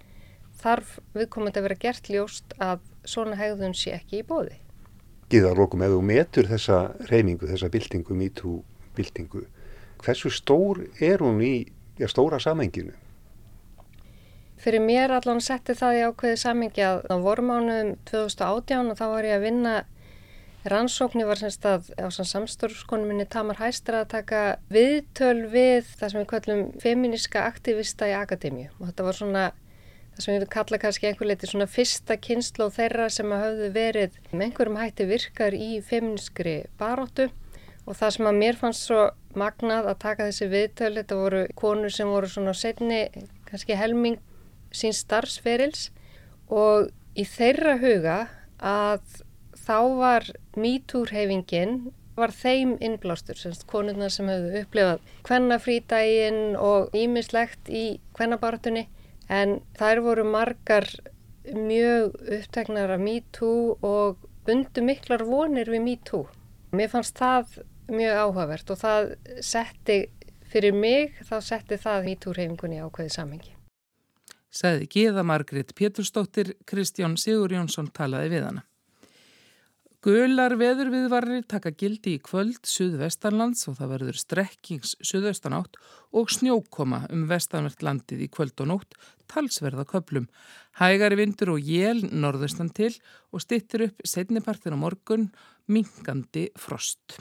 þarf 0.61 0.97
viðkomandi 1.15 1.59
að 1.59 1.67
vera 1.67 1.81
gert 1.81 2.09
ljóst 2.11 2.55
að 2.63 2.85
svona 3.07 3.37
hegðun 3.39 3.75
sé 3.77 3.93
ekki 3.97 4.21
í 4.21 4.27
bóði. 4.27 4.57
Gíðar 5.27 5.59
lókum, 5.59 5.83
ef 5.83 5.91
þú 5.91 6.03
metur 6.07 6.47
þessa 6.47 6.77
reyningu, 7.11 7.49
þessa 7.49 7.69
byltingu, 7.71 8.15
MeToo 8.15 8.61
byltingu, 8.95 9.43
hversu 9.99 10.31
stór 10.31 10.85
er 11.03 11.19
hún 11.23 11.41
í 11.43 11.67
já, 11.99 12.07
stóra 12.07 12.39
samenginu? 12.39 12.95
Fyrir 14.57 14.81
mér 14.81 15.13
allan 15.13 15.43
setti 15.43 15.75
það 15.77 15.99
í 15.99 16.05
ákveði 16.07 16.39
samingi 16.41 16.85
að 16.85 17.03
á 17.13 17.15
vormánuðum 17.21 17.91
2018 18.09 18.93
og 18.93 18.97
þá 18.97 19.05
var 19.11 19.27
ég 19.27 19.37
að 19.37 19.45
vinna 19.45 19.73
rannsóknir 20.65 21.27
var 21.29 21.39
semst 21.39 21.65
að 21.67 21.91
á 22.01 22.07
samstórskonu 22.09 23.07
minni 23.07 23.27
Tamar 23.29 23.59
Hæstra 23.61 24.01
að 24.03 24.11
taka 24.15 24.41
viðtöl 24.73 25.47
við 25.51 25.87
það 25.99 26.11
sem 26.11 26.21
við 26.21 26.29
kallum 26.31 26.63
feminíska 26.81 27.45
aktivista 27.45 28.09
í 28.09 28.15
akademíu. 28.17 28.71
Og 28.79 28.89
þetta 28.89 29.07
var 29.07 29.19
svona 29.19 29.45
það 30.15 30.25
sem 30.25 30.37
við 30.37 30.47
kalla 30.55 30.79
kannski 30.81 31.09
einhver 31.09 31.29
leiti 31.29 31.49
svona 31.51 31.69
fyrsta 31.69 32.17
kynslu 32.17 32.67
og 32.67 32.75
þeirra 32.75 33.09
sem 33.13 33.31
hafðu 33.31 33.69
verið 33.75 34.17
með 34.31 34.47
einhverjum 34.47 34.79
hætti 34.81 35.07
virkar 35.11 35.57
í 35.57 35.69
feminískri 35.85 36.55
baróttu 36.79 37.29
og 37.85 37.95
það 37.95 38.15
sem 38.15 38.29
að 38.29 38.39
mér 38.41 38.57
fannst 38.59 38.87
svo 38.89 39.03
magnað 39.37 39.91
að 39.91 39.99
taka 40.01 40.27
þessi 40.27 40.49
viðtöl, 40.51 40.95
þetta 40.97 41.19
voru 41.19 41.43
konur 41.55 41.93
sem 41.93 42.09
voru 42.09 42.29
svona 42.31 42.55
setni 42.57 43.05
kannski 43.47 43.77
helming 43.77 44.17
sín 44.75 44.95
starfsferils. 44.95 45.91
Og 46.51 46.89
í 47.15 47.23
þeirra 47.27 47.77
huga 47.79 48.17
að 48.57 49.21
þá 49.67 49.79
var 49.99 50.27
mítúrhefingin 50.55 51.91
var 52.17 52.33
þeim 52.33 52.77
innblástur, 52.81 53.37
semst 53.37 53.67
konurna 53.69 54.09
sem 54.09 54.29
hefðu 54.31 54.63
upplefað 54.63 55.11
hvennafrítægin 55.27 56.55
og 56.57 56.95
ímislegt 56.97 57.69
í 57.69 57.99
hvennabaratunni 58.17 58.87
en 59.29 59.59
þær 59.77 60.01
voru 60.05 60.25
margar 60.25 60.87
mjög 61.47 62.15
upptegnar 62.39 62.95
af 62.95 63.03
MeToo 63.03 63.75
og 63.85 64.23
bundu 64.47 64.83
miklar 64.83 65.23
vonir 65.27 65.69
við 65.71 65.83
MeToo. 65.83 66.23
Mér 66.75 66.91
fannst 66.91 67.19
það 67.19 67.59
mjög 67.91 68.23
áhugavert 68.23 68.73
og 68.73 68.81
það 68.81 69.11
setti 69.43 69.99
fyrir 70.47 70.75
mig, 70.75 71.13
þá 71.27 71.37
setti 71.43 71.77
það 71.79 72.09
MeToo-reyfingunni 72.09 72.81
ákveðið 72.81 73.15
samhengi 73.19 73.53
sagði 74.57 74.87
Gíða 74.89 75.23
Margrit 75.27 75.73
Pétursdóttir, 75.77 76.55
Kristján 76.65 77.17
Sigur 77.19 77.53
Jónsson 77.53 77.91
talaði 77.93 78.31
við 78.31 78.47
hana. 78.47 78.63
Gular 80.05 80.53
veðurviðvarri 80.53 81.39
taka 81.49 81.71
gildi 81.73 82.11
í 82.15 82.21
kvöld 82.21 82.67
Suðvestarlands 82.69 83.65
og 83.65 83.79
það 83.79 83.93
verður 83.95 84.19
strekkings 84.21 84.91
Suðaustanátt 85.01 85.79
og 86.13 86.29
snjókoma 86.29 86.99
um 87.09 87.23
vestanvert 87.31 87.81
landið 87.81 88.27
í 88.27 88.29
kvöld 88.29 88.61
og 88.61 88.69
nótt 88.69 88.93
talsverða 89.25 89.87
köplum. 89.89 90.27
Hægari 90.77 91.17
vindur 91.17 91.55
og 91.55 91.65
jél 91.65 92.03
norðustan 92.13 92.69
til 92.77 92.91
og 93.33 93.41
stittir 93.41 93.87
upp 93.87 94.05
setnipartin 94.05 94.77
á 94.77 94.83
morgun 94.83 95.31
mingandi 95.65 96.51
frost. 96.61 97.17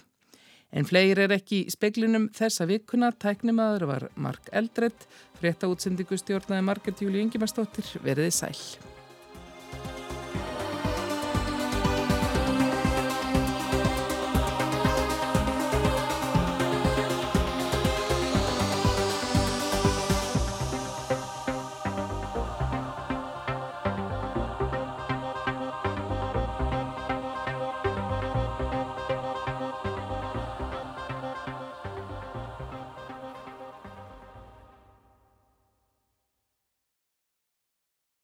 En 0.69 0.85
fleiri 0.85 1.25
er 1.25 1.33
ekki 1.39 1.63
í 1.63 1.73
speklinum 1.73 2.29
þessa 2.37 2.67
vikuna. 2.69 3.09
Tæknimaður 3.17 3.87
var 3.89 4.07
Mark 4.21 4.53
Eldredd, 4.53 5.09
frétta 5.41 5.71
útsendingu 5.73 6.21
stjórnaði 6.21 6.69
Marget 6.69 7.01
Júli 7.01 7.25
Ingimarsdóttir, 7.25 7.89
veriði 8.05 8.37
sæl. 8.37 8.61